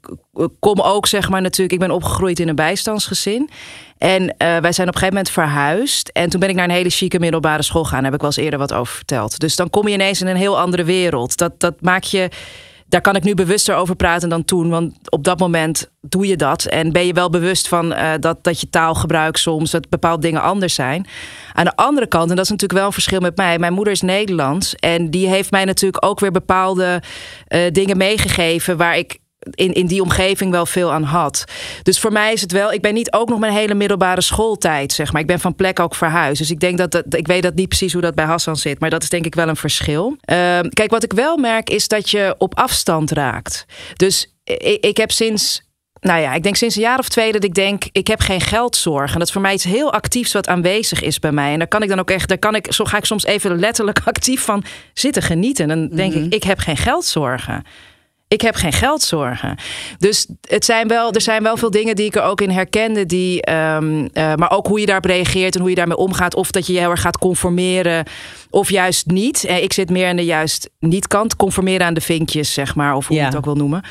kom 0.59 0.81
ook, 0.81 1.07
zeg 1.07 1.29
maar, 1.29 1.41
natuurlijk, 1.41 1.71
ik 1.71 1.87
ben 1.87 1.95
opgegroeid 1.95 2.39
in 2.39 2.47
een 2.47 2.55
bijstandsgezin. 2.55 3.49
En 3.97 4.21
uh, 4.21 4.29
wij 4.37 4.71
zijn 4.71 4.87
op 4.87 4.93
een 4.93 4.99
gegeven 4.99 5.07
moment 5.07 5.29
verhuisd. 5.29 6.09
En 6.09 6.29
toen 6.29 6.39
ben 6.39 6.49
ik 6.49 6.55
naar 6.55 6.65
een 6.65 6.75
hele 6.75 6.89
chique 6.89 7.19
middelbare 7.19 7.63
school 7.63 7.83
gegaan. 7.83 8.01
Daar 8.01 8.11
heb 8.11 8.21
ik 8.21 8.27
wel 8.27 8.29
eens 8.35 8.43
eerder 8.45 8.59
wat 8.59 8.73
over 8.73 8.95
verteld. 8.95 9.39
Dus 9.39 9.55
dan 9.55 9.69
kom 9.69 9.87
je 9.87 9.93
ineens 9.93 10.21
in 10.21 10.27
een 10.27 10.35
heel 10.35 10.59
andere 10.59 10.83
wereld. 10.83 11.37
Dat, 11.37 11.59
dat 11.59 11.81
maak 11.81 12.03
je 12.03 12.29
daar 12.89 13.01
kan 13.01 13.15
ik 13.15 13.23
nu 13.23 13.33
bewuster 13.33 13.75
over 13.75 13.95
praten 13.95 14.29
dan 14.29 14.45
toen. 14.45 14.69
Want 14.69 14.95
op 15.09 15.23
dat 15.23 15.39
moment 15.39 15.91
doe 16.01 16.27
je 16.27 16.35
dat. 16.35 16.65
En 16.65 16.91
ben 16.91 17.05
je 17.05 17.13
wel 17.13 17.29
bewust 17.29 17.67
van 17.67 17.91
uh, 17.91 18.11
dat, 18.19 18.43
dat 18.43 18.61
je 18.61 18.69
taalgebruik 18.69 19.37
soms, 19.37 19.71
dat 19.71 19.89
bepaalde 19.89 20.21
dingen 20.21 20.41
anders 20.41 20.73
zijn. 20.73 21.07
Aan 21.53 21.65
de 21.65 21.75
andere 21.75 22.07
kant, 22.07 22.29
en 22.29 22.35
dat 22.35 22.45
is 22.45 22.51
natuurlijk 22.51 22.79
wel 22.79 22.87
een 22.87 22.93
verschil 22.93 23.19
met 23.19 23.37
mij. 23.37 23.59
Mijn 23.59 23.73
moeder 23.73 23.93
is 23.93 24.01
Nederlands. 24.01 24.75
En 24.75 25.09
die 25.09 25.27
heeft 25.27 25.51
mij 25.51 25.65
natuurlijk 25.65 26.05
ook 26.05 26.19
weer 26.19 26.31
bepaalde 26.31 27.01
uh, 27.47 27.61
dingen 27.71 27.97
meegegeven 27.97 28.77
waar 28.77 28.97
ik 28.97 29.19
in, 29.51 29.73
in 29.73 29.87
die 29.87 30.01
omgeving 30.01 30.51
wel 30.51 30.65
veel 30.65 30.91
aan 30.91 31.03
had. 31.03 31.43
Dus 31.83 31.99
voor 31.99 32.11
mij 32.11 32.33
is 32.33 32.41
het 32.41 32.51
wel, 32.51 32.71
ik 32.71 32.81
ben 32.81 32.93
niet 32.93 33.13
ook 33.13 33.29
nog 33.29 33.39
mijn 33.39 33.53
hele 33.53 33.73
middelbare 33.73 34.21
schooltijd, 34.21 34.93
zeg 34.93 35.11
maar. 35.11 35.21
Ik 35.21 35.27
ben 35.27 35.39
van 35.39 35.55
plek 35.55 35.79
ook 35.79 35.95
verhuisd. 35.95 36.37
Dus 36.37 36.51
ik 36.51 36.59
denk 36.59 36.77
dat, 36.77 36.91
dat 36.91 37.05
ik 37.09 37.27
weet 37.27 37.43
dat 37.43 37.55
niet 37.55 37.67
precies 37.67 37.93
hoe 37.93 38.01
dat 38.01 38.15
bij 38.15 38.25
Hassan 38.25 38.57
zit, 38.57 38.79
maar 38.79 38.89
dat 38.89 39.03
is 39.03 39.09
denk 39.09 39.25
ik 39.25 39.35
wel 39.35 39.47
een 39.47 39.55
verschil. 39.55 40.09
Uh, 40.09 40.59
kijk, 40.69 40.89
wat 40.89 41.03
ik 41.03 41.13
wel 41.13 41.37
merk 41.37 41.69
is 41.69 41.87
dat 41.87 42.09
je 42.09 42.35
op 42.37 42.55
afstand 42.55 43.11
raakt. 43.11 43.65
Dus 43.95 44.33
ik, 44.43 44.85
ik 44.85 44.97
heb 44.97 45.11
sinds 45.11 45.65
nou 45.99 46.21
ja, 46.21 46.33
ik 46.33 46.43
denk 46.43 46.55
sinds 46.55 46.75
een 46.75 46.81
jaar 46.81 46.99
of 46.99 47.09
twee 47.09 47.31
dat 47.31 47.43
ik 47.43 47.53
denk, 47.53 47.83
ik 47.91 48.07
heb 48.07 48.19
geen 48.19 48.41
geldzorg. 48.41 49.11
En 49.13 49.17
dat 49.19 49.27
is 49.27 49.33
voor 49.33 49.41
mij 49.41 49.53
iets 49.53 49.63
heel 49.63 49.93
actiefs 49.93 50.33
wat 50.33 50.47
aanwezig 50.47 51.01
is 51.01 51.19
bij 51.19 51.31
mij. 51.31 51.51
En 51.51 51.59
daar 51.59 51.67
kan 51.67 51.83
ik 51.83 51.89
dan 51.89 51.99
ook 51.99 52.09
echt, 52.09 52.27
daar 52.27 52.37
kan 52.37 52.55
ik, 52.55 52.73
zo 52.73 52.85
ga 52.85 52.97
ik 52.97 53.05
soms 53.05 53.25
even 53.25 53.59
letterlijk 53.59 54.01
actief 54.13 54.41
van 54.41 54.63
zitten 54.93 55.21
genieten. 55.21 55.69
En 55.69 55.79
dan 55.79 55.97
denk 55.97 56.13
mm 56.13 56.17
-hmm. 56.17 56.25
ik, 56.25 56.33
ik 56.33 56.43
heb 56.43 56.59
geen 56.59 56.77
geldzorgen 56.77 57.63
ik 58.27 58.41
heb 58.41 58.55
geen 58.55 58.73
geldzorgen. 58.73 59.57
Dus 59.97 60.27
het 60.41 60.65
zijn 60.65 60.87
wel, 60.87 61.11
er 61.11 61.21
zijn 61.21 61.43
wel 61.43 61.57
veel 61.57 61.71
dingen 61.71 61.95
die 61.95 62.05
ik 62.05 62.15
er 62.15 62.23
ook 62.23 62.41
in 62.41 62.49
herkende. 62.49 63.05
Die, 63.05 63.51
um, 63.51 63.99
uh, 64.01 64.35
maar 64.35 64.51
ook 64.51 64.67
hoe 64.67 64.79
je 64.79 64.85
daarop 64.85 65.05
reageert 65.05 65.55
en 65.55 65.61
hoe 65.61 65.69
je 65.69 65.75
daarmee 65.75 65.97
omgaat. 65.97 66.35
Of 66.35 66.51
dat 66.51 66.67
je 66.67 66.73
je 66.73 66.79
heel 66.79 66.89
erg 66.89 67.01
gaat 67.01 67.17
conformeren 67.17 68.05
of 68.49 68.69
juist 68.69 69.05
niet. 69.05 69.43
Uh, 69.43 69.63
ik 69.63 69.73
zit 69.73 69.89
meer 69.89 70.07
aan 70.07 70.15
de 70.15 70.25
juist 70.25 70.69
niet-kant. 70.79 71.35
Conformeren 71.35 71.85
aan 71.85 71.93
de 71.93 72.01
vinkjes, 72.01 72.53
zeg 72.53 72.75
maar. 72.75 72.95
Of 72.95 73.07
hoe 73.07 73.15
ja. 73.15 73.21
je 73.21 73.27
het 73.27 73.37
ook 73.37 73.45
wil 73.45 73.55
noemen. 73.55 73.83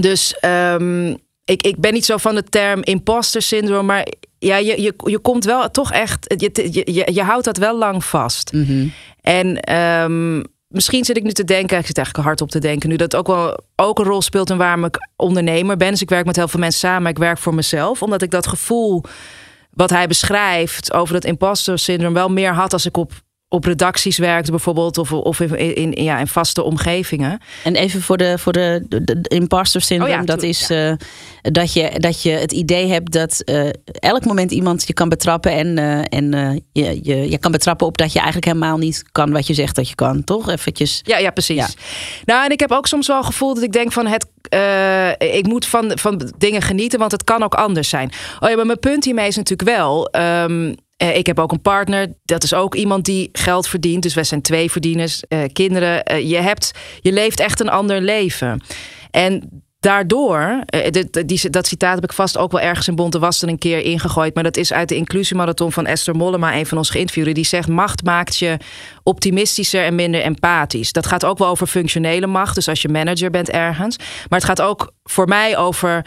Dus 0.00 0.36
um, 0.44 1.16
ik, 1.44 1.62
ik 1.62 1.76
ben 1.76 1.92
niet 1.92 2.04
zo 2.04 2.16
van 2.16 2.34
de 2.34 2.44
term 2.44 2.82
imposter 2.82 3.42
syndroom. 3.42 3.86
Maar 3.86 4.06
ja, 4.38 4.56
je, 4.56 4.82
je, 4.82 4.94
je 5.04 5.18
komt 5.18 5.44
wel 5.44 5.70
toch 5.70 5.92
echt... 5.92 6.34
Je, 6.36 6.50
je, 6.70 6.92
je, 6.92 7.12
je 7.12 7.22
houdt 7.22 7.44
dat 7.44 7.56
wel 7.56 7.78
lang 7.78 8.04
vast. 8.04 8.52
Mm 8.52 8.64
-hmm. 8.64 8.92
En... 9.20 9.74
Um, 9.74 10.44
misschien 10.68 11.04
zit 11.04 11.16
ik 11.16 11.22
nu 11.22 11.32
te 11.32 11.44
denken, 11.44 11.78
ik 11.78 11.86
zit 11.86 11.96
eigenlijk 11.96 12.26
hard 12.26 12.40
op 12.40 12.50
te 12.50 12.58
denken 12.58 12.88
nu, 12.88 12.96
dat 12.96 13.16
ook 13.16 13.26
wel 13.26 13.60
ook 13.76 13.98
een 13.98 14.04
rol 14.04 14.22
speelt 14.22 14.50
in 14.50 14.56
waarom 14.56 14.84
ik 14.84 15.08
ondernemer 15.16 15.76
ben. 15.76 15.90
Dus 15.90 16.02
ik 16.02 16.08
werk 16.08 16.26
met 16.26 16.36
heel 16.36 16.48
veel 16.48 16.60
mensen 16.60 16.80
samen, 16.80 17.10
ik 17.10 17.18
werk 17.18 17.38
voor 17.38 17.54
mezelf, 17.54 18.02
omdat 18.02 18.22
ik 18.22 18.30
dat 18.30 18.46
gevoel 18.46 19.04
wat 19.70 19.90
hij 19.90 20.06
beschrijft 20.06 20.92
over 20.92 21.14
dat 21.14 21.24
imposter 21.24 21.78
syndroom 21.78 22.14
wel 22.14 22.28
meer 22.28 22.54
had 22.54 22.72
als 22.72 22.86
ik 22.86 22.96
op 22.96 23.12
op 23.48 23.64
redacties 23.64 24.18
werkte 24.18 24.50
bijvoorbeeld 24.50 24.98
of, 24.98 25.12
of 25.12 25.40
in, 25.40 25.74
in, 25.74 26.04
ja, 26.04 26.18
in 26.18 26.26
vaste 26.26 26.62
omgevingen. 26.62 27.40
En 27.64 27.74
even 27.74 28.02
voor 28.02 28.16
de, 28.16 28.38
voor 28.38 28.52
de, 28.52 28.84
de, 28.88 29.18
imposter 29.22 29.80
syndroom, 29.80 30.10
oh 30.10 30.16
ja, 30.16 30.24
dat 30.24 30.42
is 30.42 30.70
uh, 30.70 30.92
dat, 31.42 31.72
je, 31.72 31.90
dat 31.98 32.22
je 32.22 32.30
het 32.30 32.52
idee 32.52 32.86
hebt 32.86 33.12
dat 33.12 33.42
uh, 33.44 33.68
elk 33.84 34.24
moment 34.24 34.50
iemand 34.50 34.86
je 34.86 34.92
kan 34.92 35.08
betrappen 35.08 35.52
en, 35.52 35.76
uh, 35.78 36.04
en 36.08 36.62
je, 36.72 37.00
je, 37.02 37.30
je 37.30 37.38
kan 37.38 37.52
betrappen 37.52 37.86
op 37.86 37.98
dat 37.98 38.12
je 38.12 38.18
eigenlijk 38.18 38.46
helemaal 38.46 38.78
niet 38.78 39.04
kan 39.12 39.32
wat 39.32 39.46
je 39.46 39.54
zegt 39.54 39.76
dat 39.76 39.88
je 39.88 39.94
kan, 39.94 40.24
toch? 40.24 40.48
Eventjes. 40.48 41.00
Ja, 41.04 41.18
ja 41.18 41.30
precies. 41.30 41.56
Ja. 41.56 41.68
Nou, 42.24 42.44
en 42.44 42.50
ik 42.50 42.60
heb 42.60 42.72
ook 42.72 42.86
soms 42.86 43.06
wel 43.06 43.22
gevoel 43.22 43.54
dat 43.54 43.62
ik 43.62 43.72
denk 43.72 43.92
van 43.92 44.06
het, 44.06 44.26
ik 45.18 45.46
moet 45.46 45.66
van, 45.66 45.98
van 45.98 46.32
dingen 46.38 46.62
genieten, 46.62 46.98
want 46.98 47.12
het 47.12 47.24
kan 47.24 47.42
ook 47.42 47.54
anders 47.54 47.88
zijn. 47.88 48.10
Oh 48.40 48.48
ja, 48.48 48.56
maar 48.56 48.66
mijn 48.66 48.78
punt 48.78 49.04
hiermee 49.04 49.26
is 49.26 49.36
natuurlijk 49.36 49.70
wel. 49.78 50.08
Um, 50.16 50.76
uh, 51.02 51.16
ik 51.16 51.26
heb 51.26 51.38
ook 51.38 51.52
een 51.52 51.62
partner, 51.62 52.12
dat 52.24 52.42
is 52.42 52.54
ook 52.54 52.74
iemand 52.74 53.04
die 53.04 53.28
geld 53.32 53.68
verdient. 53.68 54.02
Dus 54.02 54.14
wij 54.14 54.24
zijn 54.24 54.42
twee 54.42 54.70
verdieners, 54.70 55.22
uh, 55.28 55.40
kinderen. 55.52 56.12
Uh, 56.12 56.30
je, 56.30 56.36
hebt, 56.36 56.70
je 57.00 57.12
leeft 57.12 57.40
echt 57.40 57.60
een 57.60 57.68
ander 57.68 58.00
leven. 58.00 58.62
En 59.10 59.62
daardoor, 59.80 60.64
die, 61.26 61.50
dat 61.50 61.66
citaat 61.66 61.94
heb 61.94 62.04
ik 62.04 62.12
vast 62.12 62.38
ook 62.38 62.52
wel 62.52 62.60
ergens 62.60 62.88
in 62.88 62.94
Bonte 62.94 63.18
Wasten 63.18 63.48
een 63.48 63.58
keer 63.58 63.78
ingegooid. 63.78 64.34
Maar 64.34 64.42
dat 64.44 64.56
is 64.56 64.72
uit 64.72 64.88
de 64.88 64.96
inclusiemarathon 64.96 65.72
van 65.72 65.86
Esther 65.86 66.14
Mollema, 66.14 66.54
een 66.56 66.66
van 66.66 66.78
ons 66.78 66.90
geïnterviewden. 66.90 67.34
Die 67.34 67.44
zegt: 67.44 67.68
macht 67.68 68.04
maakt 68.04 68.36
je 68.36 68.56
optimistischer 69.02 69.84
en 69.84 69.94
minder 69.94 70.22
empathisch. 70.22 70.92
Dat 70.92 71.06
gaat 71.06 71.24
ook 71.24 71.38
wel 71.38 71.48
over 71.48 71.66
functionele 71.66 72.26
macht. 72.26 72.54
Dus 72.54 72.68
als 72.68 72.82
je 72.82 72.88
manager 72.88 73.30
bent 73.30 73.50
ergens. 73.50 73.96
Maar 73.96 74.38
het 74.38 74.48
gaat 74.48 74.62
ook 74.62 74.92
voor 75.04 75.28
mij 75.28 75.56
over 75.56 76.04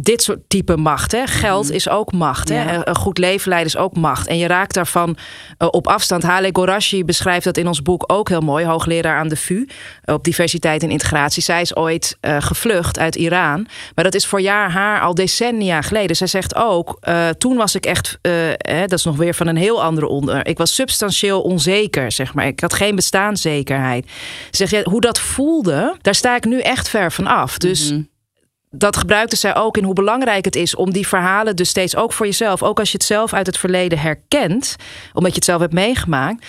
dit 0.00 0.22
soort 0.22 0.38
type 0.48 0.76
macht. 0.76 1.12
Hè. 1.12 1.26
Geld 1.26 1.64
mhm. 1.64 1.74
is 1.74 1.88
ook 1.88 2.12
macht. 2.12 2.48
Hè. 2.48 2.86
Een 2.88 2.96
goed 2.96 3.18
leven 3.18 3.48
leiden 3.48 3.72
is 3.72 3.80
ook 3.80 3.96
macht. 3.96 4.26
En 4.26 4.38
je 4.38 4.46
raakt 4.46 4.74
daarvan 4.74 5.16
uh, 5.58 5.68
op 5.70 5.86
afstand. 5.86 6.22
Hale 6.22 6.48
Gorashi 6.52 7.04
beschrijft 7.04 7.44
dat 7.44 7.56
in 7.56 7.66
ons 7.66 7.82
boek 7.82 8.04
ook 8.06 8.28
heel 8.28 8.40
mooi. 8.40 8.64
Hoogleraar 8.64 9.18
aan 9.18 9.28
de 9.28 9.36
VU 9.36 9.66
op 10.04 10.24
diversiteit 10.24 10.82
en 10.82 10.90
integratie. 10.90 11.42
Zij 11.42 11.60
is 11.60 11.76
ooit 11.76 12.16
uh, 12.20 12.36
gevlucht 12.40 12.98
uit 12.98 13.14
Iran. 13.14 13.66
Maar 13.94 14.04
dat 14.04 14.14
is 14.14 14.26
voor 14.26 14.40
jaar 14.40 14.70
haar 14.70 15.00
al 15.00 15.14
decennia 15.14 15.82
geleden. 15.82 16.16
Zij 16.16 16.26
zegt 16.26 16.54
ook, 16.54 16.98
uh, 17.08 17.28
toen 17.28 17.56
was 17.56 17.74
ik 17.74 17.86
echt... 17.86 18.18
Hè, 18.22 18.86
dat 18.86 18.98
is 18.98 19.04
nog 19.04 19.16
weer 19.16 19.34
van 19.34 19.46
een 19.46 19.56
heel 19.56 19.82
andere 19.82 20.06
onder. 20.06 20.46
Ik 20.46 20.58
was 20.58 20.74
substantieel 20.74 21.42
onzeker, 21.42 22.12
zeg 22.12 22.34
maar. 22.34 22.46
Ik 22.46 22.60
had 22.60 22.74
geen 22.74 22.94
bestaanszekerheid. 22.94 24.06
Zeg 24.50 24.70
je, 24.70 24.80
hoe 24.84 25.00
dat 25.00 25.20
voelde, 25.20 25.96
daar 26.00 26.14
sta 26.14 26.36
ik 26.36 26.44
nu 26.44 26.60
echt 26.60 26.88
ver 26.88 27.12
van 27.12 27.26
af. 27.26 27.58
Dus... 27.58 27.90
Mhm 27.90 28.00
dat 28.74 28.96
gebruikte 28.96 29.36
zij 29.36 29.56
ook 29.56 29.76
in 29.76 29.84
hoe 29.84 29.94
belangrijk 29.94 30.44
het 30.44 30.56
is 30.56 30.74
om 30.74 30.92
die 30.92 31.06
verhalen 31.08 31.56
dus 31.56 31.68
steeds 31.68 31.96
ook 31.96 32.12
voor 32.12 32.26
jezelf, 32.26 32.62
ook 32.62 32.78
als 32.78 32.90
je 32.90 32.96
het 32.96 33.06
zelf 33.06 33.32
uit 33.32 33.46
het 33.46 33.58
verleden 33.58 33.98
herkent, 33.98 34.76
omdat 35.12 35.30
je 35.30 35.36
het 35.36 35.44
zelf 35.44 35.60
hebt 35.60 35.72
meegemaakt. 35.72 36.46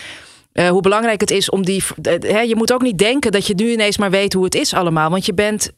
Uh, 0.54 0.70
hoe 0.70 0.82
belangrijk 0.82 1.22
het 1.22 1.32
is 1.32 1.50
om 1.50 1.66
die. 1.66 1.84
Uh, 2.02 2.44
je 2.44 2.56
moet 2.56 2.74
ook 2.74 2.82
niet 2.82 2.98
denken 2.98 3.32
dat 3.32 3.48
je 3.48 3.54
nu 3.54 3.72
ineens 3.72 3.98
maar 3.98 4.12
weet 4.12 4.34
hoe 4.34 4.44
het 4.44 4.56
is 4.56 4.74
allemaal. 4.74 5.10
Want 5.10 5.26
je 5.26 5.34
bent 5.34 5.72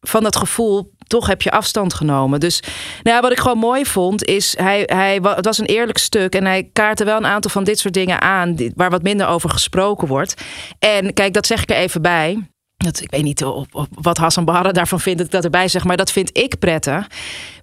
van 0.00 0.22
dat 0.22 0.36
gevoel. 0.36 0.92
Toch 1.06 1.26
heb 1.26 1.42
je 1.42 1.50
afstand 1.50 1.94
genomen. 1.94 2.40
Dus 2.40 2.62
nou 3.02 3.20
wat 3.20 3.32
ik 3.32 3.40
gewoon 3.40 3.58
mooi 3.58 3.84
vond, 3.86 4.24
is 4.24 4.54
hij, 4.58 4.82
hij, 4.86 5.18
het 5.22 5.44
was 5.44 5.58
een 5.58 5.66
eerlijk 5.66 5.98
stuk. 5.98 6.34
En 6.34 6.44
hij 6.44 6.70
kaartte 6.72 7.04
wel 7.04 7.16
een 7.16 7.26
aantal 7.26 7.50
van 7.50 7.64
dit 7.64 7.78
soort 7.78 7.94
dingen 7.94 8.20
aan. 8.20 8.56
waar 8.74 8.90
wat 8.90 9.02
minder 9.02 9.26
over 9.26 9.50
gesproken 9.50 10.08
wordt. 10.08 10.34
En 10.78 11.12
kijk, 11.12 11.34
dat 11.34 11.46
zeg 11.46 11.62
ik 11.62 11.70
er 11.70 11.76
even 11.76 12.02
bij. 12.02 12.50
Dat, 12.84 13.00
ik 13.00 13.10
weet 13.10 13.22
niet 13.22 13.44
op, 13.44 13.66
op, 13.72 13.86
wat 13.90 14.18
Hassan 14.18 14.44
Bahara 14.44 14.72
daarvan 14.72 15.00
vindt 15.00 15.18
dat 15.18 15.26
ik 15.26 15.32
dat 15.32 15.44
erbij 15.44 15.68
zeg, 15.68 15.84
maar 15.84 15.96
dat 15.96 16.12
vind 16.12 16.38
ik 16.38 16.58
prettig. 16.58 17.06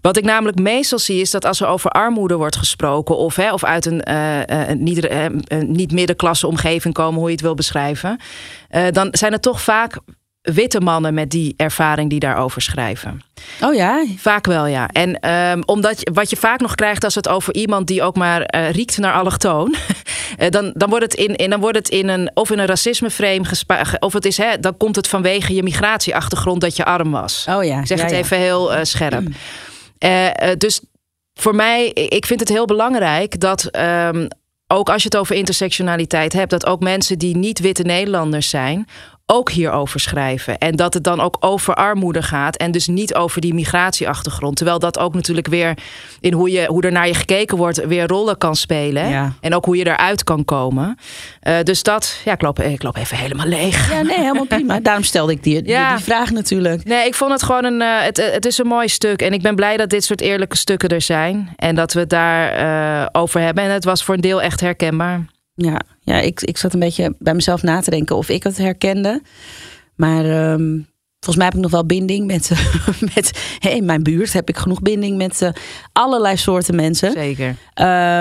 Wat 0.01 0.17
ik 0.17 0.24
namelijk 0.24 0.59
meestal 0.59 1.00
zie 1.00 1.21
is 1.21 1.31
dat 1.31 1.45
als 1.45 1.62
er 1.62 1.67
over 1.67 1.89
armoede 1.89 2.36
wordt 2.36 2.55
gesproken 2.55 3.17
of, 3.17 3.36
hè, 3.36 3.53
of 3.53 3.63
uit 3.63 3.86
een, 3.86 4.03
uh, 4.09 4.69
niet, 4.74 5.05
uh, 5.05 5.25
niet 5.59 5.91
middenklasse 5.91 6.47
omgeving 6.47 6.93
komen, 6.93 7.19
hoe 7.19 7.27
je 7.27 7.36
het 7.36 7.41
wil 7.41 7.55
beschrijven, 7.55 8.19
dan 8.91 9.07
zijn 9.12 9.31
het 9.31 9.41
toch 9.41 9.62
vaak 9.62 10.00
witte 10.53 10.79
mannen 10.79 11.13
met 11.13 11.29
die 11.29 11.53
ervaring 11.57 12.09
die 12.09 12.19
daarover 12.19 12.61
schrijven. 12.61 13.21
Oh 13.61 13.73
ja? 13.73 14.05
Vaak 14.17 14.45
wel, 14.45 14.65
ja. 14.65 14.87
En 14.87 15.29
um, 15.29 15.63
omdat 15.65 16.09
wat 16.13 16.29
je 16.29 16.35
vaak 16.35 16.59
nog 16.59 16.75
krijgt 16.75 17.03
als 17.03 17.15
het 17.15 17.27
over 17.27 17.53
iemand 17.53 17.87
die 17.87 18.03
ook 18.03 18.15
maar 18.15 18.55
uh, 18.55 18.71
riekt 18.71 18.97
naar 18.97 19.13
allochtoon, 19.13 19.75
uh, 20.39 20.49
dan, 20.55 20.71
dan, 20.73 20.89
wordt 20.89 21.03
het 21.03 21.13
in, 21.13 21.35
in, 21.35 21.49
dan 21.49 21.59
wordt 21.59 21.77
het 21.77 21.89
in 21.89 22.09
een 22.09 22.31
of 22.33 22.51
in 22.51 22.59
een 22.59 22.65
racisme 22.65 23.09
frame 23.09 23.43
of 23.99 24.13
het 24.13 24.25
is, 24.25 24.37
hè, 24.37 24.59
dan 24.59 24.77
komt 24.77 24.95
het 24.95 25.07
vanwege 25.07 25.53
je 25.53 25.63
migratieachtergrond 25.63 26.61
dat 26.61 26.75
je 26.75 26.85
arm 26.85 27.11
was. 27.11 27.45
Oh 27.49 27.63
ja. 27.63 27.79
Ik 27.79 27.87
zeg 27.87 27.97
ja, 27.97 28.03
het 28.03 28.13
ja. 28.13 28.19
even 28.19 28.37
heel 28.37 28.73
uh, 28.73 28.79
scherp. 28.81 29.21
Mm. 29.21 30.57
dus 30.57 30.81
voor 31.33 31.55
mij, 31.55 31.87
ik 31.89 32.25
vind 32.25 32.39
het 32.39 32.49
heel 32.49 32.65
belangrijk 32.65 33.39
dat 33.39 33.69
um, 33.75 34.27
ook 34.67 34.89
als 34.89 35.01
je 35.01 35.09
het 35.09 35.17
over 35.17 35.35
intersectionaliteit 35.35 36.33
hebt, 36.33 36.49
dat 36.49 36.65
ook 36.65 36.79
mensen 36.79 37.17
die 37.17 37.37
niet 37.37 37.59
witte 37.59 37.83
Nederlanders 37.83 38.49
zijn, 38.49 38.87
ook 39.29 39.51
hierover 39.51 40.00
schrijven. 40.00 40.57
En 40.57 40.75
dat 40.75 40.93
het 40.93 41.03
dan 41.03 41.19
ook 41.19 41.38
over 41.39 41.74
armoede 41.74 42.22
gaat 42.22 42.55
en 42.55 42.72
dus 42.72 42.88
niet 42.88 43.15
over 43.15 43.41
die 43.41 43.53
migratieachtergrond. 43.53 44.55
Terwijl 44.55 44.79
dat 44.79 45.00
ook 45.00 45.13
natuurlijk 45.13 45.48
weer 45.48 45.77
in 46.19 46.34
hoe, 46.34 46.51
je, 46.51 46.65
hoe 46.65 46.81
er 46.81 46.91
naar 46.91 47.07
je 47.07 47.13
gekeken 47.13 47.57
wordt 47.57 47.86
weer 47.86 48.07
rollen 48.07 48.38
kan 48.38 48.55
spelen. 48.55 49.10
Ja. 49.10 49.34
En 49.41 49.55
ook 49.55 49.65
hoe 49.65 49.77
je 49.77 49.88
eruit 49.88 50.24
kan 50.24 50.46
komen. 50.46 50.98
Uh, 51.43 51.55
dus 51.63 51.84
dat, 51.84 52.22
ja, 52.25 52.34
ik 52.34 52.41
loop, 52.41 52.60
ik 52.60 52.84
loop 52.84 52.98
even 52.98 53.17
helemaal 53.17 53.46
leeg. 53.46 53.91
Ja, 53.91 54.01
nee, 54.01 54.17
helemaal 54.17 54.46
prima. 54.46 54.79
Daarom 54.88 55.03
stelde 55.03 55.31
ik 55.31 55.43
die, 55.43 55.62
die, 55.62 55.72
ja. 55.72 55.96
die, 55.96 56.03
vraag 56.03 56.31
natuurlijk. 56.31 56.84
Nee, 56.84 57.05
ik 57.05 57.15
vond 57.15 57.31
het 57.31 57.43
gewoon 57.43 57.63
een, 57.63 57.81
uh, 57.81 58.01
het, 58.01 58.17
het 58.17 58.46
is 58.46 58.57
een 58.57 58.67
mooi 58.67 58.88
stuk. 58.88 59.22
En 59.22 59.34
ik 59.34 59.41
ben 59.41 59.55
blij 59.55 59.77
dat 59.77 59.89
dit 59.89 60.03
soort 60.03 60.22
eerlijke 60.22 60.57
stukken 60.57 60.89
er 60.89 61.01
zijn. 61.01 61.53
En 61.55 61.75
dat 61.75 61.93
we 61.93 62.00
het 62.00 62.10
daar 62.10 62.62
uh, 63.01 63.05
over 63.12 63.41
hebben. 63.41 63.63
En 63.63 63.72
het 63.72 63.84
was 63.84 64.03
voor 64.03 64.15
een 64.15 64.22
deel 64.22 64.41
echt 64.41 64.60
herkenbaar. 64.60 65.25
Ja, 65.53 65.81
ja 66.07 66.19
ik, 66.19 66.41
ik 66.41 66.57
zat 66.57 66.73
een 66.73 66.79
beetje 66.79 67.15
bij 67.19 67.33
mezelf 67.33 67.63
na 67.63 67.81
te 67.81 67.89
denken 67.89 68.15
of 68.15 68.29
ik 68.29 68.43
het 68.43 68.57
herkende. 68.57 69.21
Maar 69.95 70.51
um, 70.51 70.87
volgens 71.19 71.35
mij 71.35 71.45
heb 71.45 71.55
ik 71.55 71.61
nog 71.61 71.71
wel 71.71 71.85
binding 71.85 72.25
met, 72.25 72.51
met 73.15 73.57
hey, 73.59 73.75
in 73.75 73.85
mijn 73.85 74.03
buurt 74.03 74.33
heb 74.33 74.49
ik 74.49 74.57
genoeg 74.57 74.81
binding 74.81 75.17
met 75.17 75.41
uh, 75.41 75.49
allerlei 75.91 76.37
soorten 76.37 76.75
mensen. 76.75 77.11
Zeker. 77.11 77.55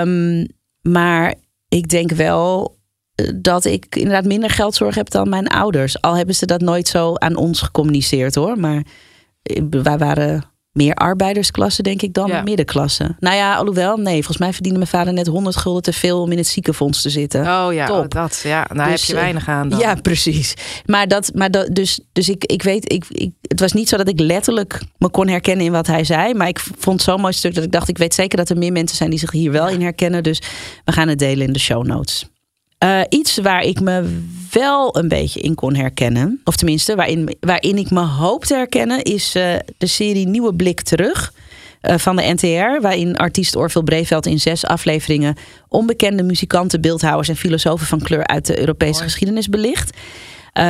Um, 0.01 0.47
maar 0.81 1.33
ik 1.67 1.89
denk 1.89 2.11
wel 2.11 2.77
eh, 3.15 3.31
dat 3.35 3.65
ik 3.65 3.95
inderdaad 3.95 4.25
minder 4.25 4.49
geldzorg 4.49 4.95
heb 4.95 5.09
dan 5.09 5.29
mijn 5.29 5.47
ouders. 5.47 6.01
Al 6.01 6.17
hebben 6.17 6.35
ze 6.35 6.45
dat 6.45 6.61
nooit 6.61 6.87
zo 6.87 7.15
aan 7.15 7.35
ons 7.35 7.61
gecommuniceerd 7.61 8.35
hoor. 8.35 8.59
Maar 8.59 8.83
eh, 9.43 9.63
wij 9.69 9.97
waren 9.97 10.43
meer 10.77 10.93
arbeidersklasse, 10.93 11.81
denk 11.81 12.01
ik, 12.01 12.13
dan 12.13 12.27
ja. 12.27 12.41
middenklasse. 12.41 13.15
Nou 13.19 13.35
ja, 13.35 13.55
alhoewel, 13.55 13.97
nee, 13.97 14.13
volgens 14.13 14.37
mij 14.37 14.53
verdiende 14.53 14.77
mijn 14.77 14.89
vader 14.89 15.13
net 15.13 15.27
100 15.27 15.55
gulden 15.55 15.81
te 15.81 15.93
veel 15.93 16.21
om 16.21 16.31
in 16.31 16.37
het 16.37 16.47
ziekenfonds 16.47 17.01
te 17.01 17.09
zitten. 17.09 17.41
Oh 17.41 17.73
ja, 17.73 17.85
Top. 17.85 18.11
dat, 18.11 18.41
ja, 18.43 18.63
daar 18.73 18.89
dus, 18.89 18.99
heb 19.01 19.09
je 19.09 19.21
weinig 19.21 19.47
aan. 19.47 19.69
Dan. 19.69 19.79
Ja, 19.79 19.95
precies. 19.95 20.53
Maar 20.85 21.07
dat, 21.07 21.31
maar 21.33 21.51
dat, 21.51 21.75
dus, 21.75 21.99
dus 22.11 22.29
ik, 22.29 22.45
ik 22.45 22.63
weet, 22.63 22.91
ik, 22.93 23.05
ik, 23.09 23.31
het 23.41 23.59
was 23.59 23.73
niet 23.73 23.89
zo 23.89 23.97
dat 23.97 24.07
ik 24.07 24.19
letterlijk 24.19 24.81
me 24.97 25.09
kon 25.09 25.27
herkennen 25.27 25.65
in 25.65 25.71
wat 25.71 25.87
hij 25.87 26.03
zei, 26.03 26.33
maar 26.33 26.47
ik 26.47 26.59
vond 26.77 27.01
zo'n 27.01 27.21
mooi 27.21 27.33
stuk 27.33 27.55
dat 27.55 27.63
ik 27.63 27.71
dacht, 27.71 27.89
ik 27.89 27.97
weet 27.97 28.13
zeker 28.13 28.37
dat 28.37 28.49
er 28.49 28.57
meer 28.57 28.71
mensen 28.71 28.97
zijn 28.97 29.09
die 29.09 29.19
zich 29.19 29.31
hier 29.31 29.51
wel 29.51 29.67
in 29.67 29.81
herkennen. 29.81 30.23
Dus 30.23 30.41
we 30.85 30.91
gaan 30.91 31.07
het 31.07 31.19
delen 31.19 31.47
in 31.47 31.53
de 31.53 31.59
show 31.59 31.85
notes. 31.85 32.25
Uh, 32.83 33.01
iets 33.09 33.37
waar 33.37 33.63
ik 33.63 33.79
me 33.79 34.21
wel 34.51 34.97
een 34.97 35.07
beetje 35.07 35.39
in 35.39 35.55
kon 35.55 35.75
herkennen, 35.75 36.41
of 36.43 36.55
tenminste 36.55 36.95
waarin, 36.95 37.35
waarin 37.39 37.77
ik 37.77 37.89
me 37.89 38.01
hoop 38.01 38.45
te 38.45 38.55
herkennen, 38.55 39.03
is 39.03 39.35
uh, 39.35 39.55
de 39.77 39.87
serie 39.87 40.27
Nieuwe 40.27 40.53
Blik 40.53 40.81
Terug 40.81 41.33
uh, 41.81 41.97
van 41.97 42.15
de 42.15 42.33
NTR, 42.33 42.81
waarin 42.81 43.17
artiest 43.17 43.55
Orville 43.55 43.83
Breveld 43.83 44.25
in 44.25 44.39
zes 44.39 44.65
afleveringen 44.65 45.35
onbekende 45.67 46.23
muzikanten, 46.23 46.81
beeldhouwers 46.81 47.29
en 47.29 47.35
filosofen 47.35 47.87
van 47.87 48.01
kleur 48.01 48.27
uit 48.27 48.45
de 48.45 48.59
Europese 48.59 48.91
Mooi. 48.91 49.03
geschiedenis 49.03 49.47
belicht. 49.47 49.97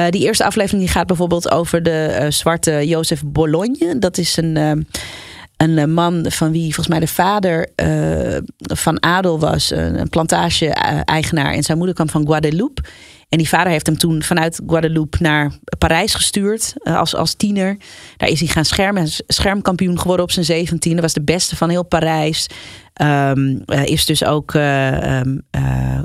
die 0.09 0.23
eerste 0.23 0.45
aflevering 0.45 0.81
die 0.83 0.91
gaat 0.91 1.07
bijvoorbeeld 1.07 1.51
over 1.51 1.83
de 1.83 2.25
zwarte 2.29 2.87
Jozef 2.87 3.21
Bologne. 3.25 3.99
Dat 3.99 4.17
is 4.17 4.37
een 4.37 4.85
een 5.57 5.93
man 5.93 6.25
van 6.29 6.51
wie 6.51 6.63
volgens 6.63 6.87
mij 6.87 6.99
de 6.99 7.07
vader 7.07 7.67
uh, 7.75 8.37
van 8.57 9.03
adel 9.03 9.39
was, 9.39 9.71
een 9.71 10.09
plantage-eigenaar. 10.09 11.53
En 11.53 11.63
zijn 11.63 11.77
moeder 11.77 11.95
kwam 11.95 12.09
van 12.09 12.25
Guadeloupe. 12.25 12.81
En 13.29 13.38
die 13.38 13.50
vader 13.50 13.72
heeft 13.72 13.86
hem 13.86 13.98
toen 13.98 14.24
vanuit 14.24 14.62
Guadeloupe 14.67 15.17
naar 15.22 15.51
Parijs 15.77 16.13
gestuurd 16.13 16.74
uh, 16.84 16.98
als, 16.98 17.15
als 17.15 17.34
tiener. 17.34 17.77
Daar 18.17 18.29
is 18.29 18.39
hij 18.39 18.48
gaan 18.48 18.65
schermen, 18.65 19.07
schermkampioen 19.27 20.00
geworden 20.00 20.25
op 20.25 20.31
zijn 20.31 20.46
zeventiende. 20.46 21.01
Was 21.01 21.13
de 21.13 21.24
beste 21.24 21.55
van 21.55 21.69
heel 21.69 21.86
Parijs. 21.86 22.50
Um, 23.01 23.63
is 23.65 24.05
dus 24.05 24.24
ook 24.24 24.53
uh, 24.53 25.19
um, 25.19 25.41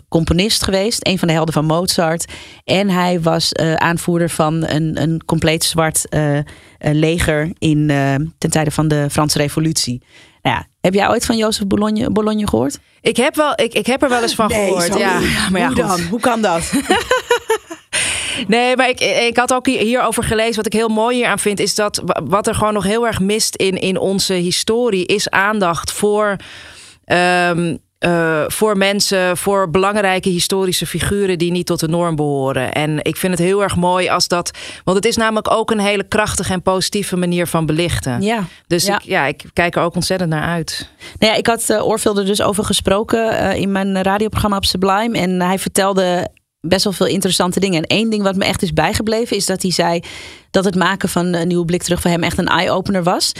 componist 0.08 0.64
geweest. 0.64 1.06
Een 1.06 1.18
van 1.18 1.28
de 1.28 1.34
helden 1.34 1.54
van 1.54 1.64
Mozart. 1.64 2.32
En 2.64 2.88
hij 2.88 3.20
was 3.20 3.54
aanvoerder 3.74 4.30
van 4.30 4.66
een, 4.68 5.02
een 5.02 5.24
compleet 5.24 5.64
zwart 5.64 6.04
leger 6.78 7.52
in, 7.58 7.86
ten 8.38 8.50
tijde 8.50 8.70
van 8.70 8.88
de 8.88 9.06
Franse 9.10 9.38
Revolutie. 9.38 10.02
Heb 10.82 10.94
jij 10.94 11.08
ooit 11.08 11.26
van 11.26 11.36
Jozef 11.36 11.66
Bologne, 11.66 12.10
Bologne 12.10 12.48
gehoord? 12.48 12.78
Ik 13.00 13.16
heb, 13.16 13.34
wel, 13.34 13.52
ik, 13.56 13.74
ik 13.74 13.86
heb 13.86 14.02
er 14.02 14.08
wel 14.08 14.22
eens 14.22 14.34
van 14.34 14.48
nee, 14.48 14.66
gehoord. 14.66 14.98
Ja, 14.98 15.20
maar 15.50 15.60
ja, 15.60 15.66
hoe 15.66 15.76
dan? 15.76 16.00
Hoe 16.00 16.20
kan 16.20 16.42
dat? 16.42 16.72
Nee, 18.46 18.76
maar 18.76 18.88
ik, 18.88 19.00
ik 19.00 19.36
had 19.36 19.52
ook 19.52 19.66
hierover 19.66 20.24
gelezen. 20.24 20.56
Wat 20.56 20.66
ik 20.66 20.72
heel 20.72 20.88
mooi 20.88 21.16
hier 21.16 21.26
aan 21.26 21.38
vind, 21.38 21.60
is 21.60 21.74
dat 21.74 22.02
wat 22.24 22.46
er 22.46 22.54
gewoon 22.54 22.72
nog 22.72 22.84
heel 22.84 23.06
erg 23.06 23.20
mist 23.20 23.56
in, 23.56 23.80
in 23.80 23.98
onze 23.98 24.32
historie, 24.32 25.06
is 25.06 25.30
aandacht 25.30 25.92
voor. 25.92 26.36
Um, 27.06 27.78
uh, 28.04 28.44
voor 28.46 28.76
mensen, 28.76 29.36
voor 29.36 29.70
belangrijke 29.70 30.28
historische 30.28 30.86
figuren 30.86 31.38
die 31.38 31.50
niet 31.50 31.66
tot 31.66 31.80
de 31.80 31.88
norm 31.88 32.16
behoren. 32.16 32.72
En 32.72 32.98
ik 33.02 33.16
vind 33.16 33.32
het 33.32 33.42
heel 33.42 33.62
erg 33.62 33.76
mooi 33.76 34.08
als 34.08 34.28
dat. 34.28 34.50
Want 34.84 34.96
het 34.96 35.06
is 35.06 35.16
namelijk 35.16 35.50
ook 35.50 35.70
een 35.70 35.80
hele 35.80 36.04
krachtige 36.08 36.52
en 36.52 36.62
positieve 36.62 37.16
manier 37.16 37.46
van 37.46 37.66
belichten. 37.66 38.22
Ja. 38.22 38.44
Dus 38.66 38.86
Ik, 38.86 39.00
ja, 39.02 39.26
ik 39.26 39.44
kijk 39.52 39.76
er 39.76 39.82
ook 39.82 39.94
ontzettend 39.94 40.30
naar 40.30 40.48
uit. 40.48 40.88
Nou 41.18 41.32
ja, 41.32 41.38
ik 41.38 41.46
had 41.46 41.70
uh, 41.70 41.76
eh, 41.76 41.86
Orville 41.86 42.20
er 42.20 42.26
dus 42.26 42.42
over 42.42 42.64
gesproken 42.64 43.32
uh, 43.32 43.54
in 43.54 43.72
mijn 43.72 44.02
radioprogramma 44.02 44.56
op 44.56 44.64
Sublime. 44.64 45.18
En 45.18 45.40
hij 45.40 45.58
vertelde 45.58 46.28
best 46.60 46.84
wel 46.84 46.92
veel 46.92 47.06
interessante 47.06 47.60
dingen. 47.60 47.82
En 47.82 47.96
één 47.96 48.10
ding 48.10 48.22
wat 48.22 48.36
me 48.36 48.44
echt 48.44 48.62
is 48.62 48.72
bijgebleven 48.72 49.36
is 49.36 49.46
dat 49.46 49.62
hij 49.62 49.70
zei 49.70 50.00
dat 50.50 50.64
het 50.64 50.74
maken 50.74 51.08
van 51.08 51.26
een 51.34 51.48
nieuwe 51.48 51.64
blik 51.64 51.82
terug 51.82 52.00
voor 52.00 52.10
hem 52.10 52.22
echt 52.22 52.38
een 52.38 52.46
eye-opener 52.46 53.02
was. 53.02 53.32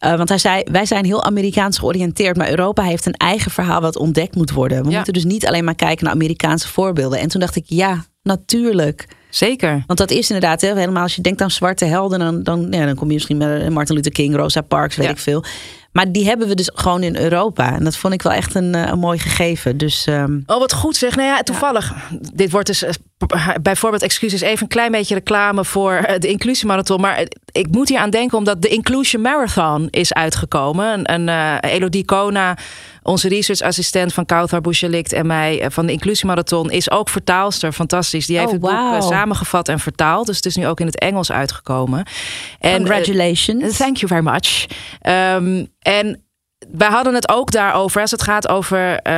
Uh, 0.00 0.16
want 0.16 0.28
hij 0.28 0.38
zei: 0.38 0.62
Wij 0.64 0.86
zijn 0.86 1.04
heel 1.04 1.24
Amerikaans 1.24 1.78
georiënteerd, 1.78 2.36
maar 2.36 2.50
Europa 2.50 2.82
heeft 2.82 3.06
een 3.06 3.12
eigen 3.12 3.50
verhaal 3.50 3.80
wat 3.80 3.96
ontdekt 3.96 4.34
moet 4.34 4.50
worden. 4.50 4.84
We 4.84 4.90
moeten 4.90 5.12
dus 5.12 5.24
niet 5.24 5.46
alleen 5.46 5.64
maar 5.64 5.74
kijken 5.74 6.04
naar 6.04 6.14
Amerikaanse 6.14 6.68
voorbeelden. 6.68 7.18
En 7.18 7.28
toen 7.28 7.40
dacht 7.40 7.56
ik: 7.56 7.64
Ja, 7.66 8.04
natuurlijk. 8.22 9.06
Zeker. 9.30 9.82
Want 9.86 9.98
dat 9.98 10.10
is 10.10 10.30
inderdaad, 10.30 10.60
hè, 10.60 10.74
helemaal 10.74 11.02
als 11.02 11.16
je 11.16 11.22
denkt 11.22 11.40
aan 11.40 11.50
zwarte 11.50 11.84
helden, 11.84 12.18
dan, 12.18 12.42
dan, 12.42 12.66
ja, 12.70 12.86
dan 12.86 12.94
kom 12.94 13.08
je 13.08 13.14
misschien 13.14 13.36
met 13.36 13.70
Martin 13.70 13.94
Luther 13.94 14.12
King, 14.12 14.36
Rosa 14.36 14.60
Parks, 14.60 14.96
weet 14.96 15.08
ik 15.08 15.18
veel. 15.18 15.44
Maar 15.92 16.12
die 16.12 16.24
hebben 16.24 16.48
we 16.48 16.54
dus 16.54 16.70
gewoon 16.74 17.02
in 17.02 17.16
Europa. 17.16 17.74
En 17.74 17.84
dat 17.84 17.96
vond 17.96 18.14
ik 18.14 18.22
wel 18.22 18.32
echt 18.32 18.54
een, 18.54 18.74
eh, 18.74 18.86
een 18.86 18.98
mooi 18.98 19.18
gegeven. 19.18 19.76
Dus, 19.76 20.06
um... 20.06 20.42
Oh, 20.46 20.58
wat 20.58 20.72
goed 20.72 20.96
zeg. 20.96 21.16
Nou 21.16 21.28
ja, 21.28 21.42
toevallig. 21.42 21.94
Dit 22.34 22.50
wordt 22.50 22.66
dus 22.66 22.84
bijvoorbeeld 23.62 24.02
excuses 24.02 24.40
even 24.40 24.62
een 24.62 24.68
klein 24.68 24.90
beetje 24.90 25.14
reclame 25.14 25.64
voor 25.64 26.06
de 26.18 26.28
inclusiemarathon. 26.28 27.00
Maar 27.00 27.26
ik 27.52 27.68
moet 27.70 27.88
hier 27.88 27.98
aan 27.98 28.10
denken 28.10 28.38
omdat 28.38 28.62
de 28.62 28.68
Inclusion 28.68 29.22
Marathon 29.22 29.88
is 29.90 30.12
uitgekomen. 30.12 31.12
Een, 31.12 31.28
een 31.28 31.58
Elodie 31.58 32.04
Kona 32.04 32.56
onze 33.08 33.28
researchassistent 33.28 34.14
van 34.14 34.26
Kauthar 34.26 34.60
Bouchelikt 34.60 35.12
en 35.12 35.26
mij 35.26 35.66
van 35.68 35.86
de 35.86 35.92
Inclusiemarathon 35.92 36.70
is 36.70 36.90
ook 36.90 37.08
vertaalster. 37.08 37.72
Fantastisch. 37.72 38.26
Die 38.26 38.36
heeft 38.36 38.48
oh, 38.48 38.52
het 38.52 38.62
boek 38.62 39.02
samengevat 39.02 39.68
en 39.68 39.78
vertaald. 39.78 40.26
Dus 40.26 40.36
het 40.36 40.46
is 40.46 40.56
nu 40.56 40.66
ook 40.66 40.80
in 40.80 40.86
het 40.86 40.98
Engels 40.98 41.32
uitgekomen. 41.32 42.06
En, 42.58 42.76
Congratulations. 42.76 43.76
thank 43.76 43.96
you 43.96 44.08
very 44.08 44.24
much. 44.24 44.66
Um, 45.36 45.68
en 45.78 46.22
wij 46.68 46.88
hadden 46.88 47.14
het 47.14 47.28
ook 47.28 47.50
daarover 47.50 48.00
als 48.00 48.10
het 48.10 48.22
gaat 48.22 48.48
over. 48.48 49.10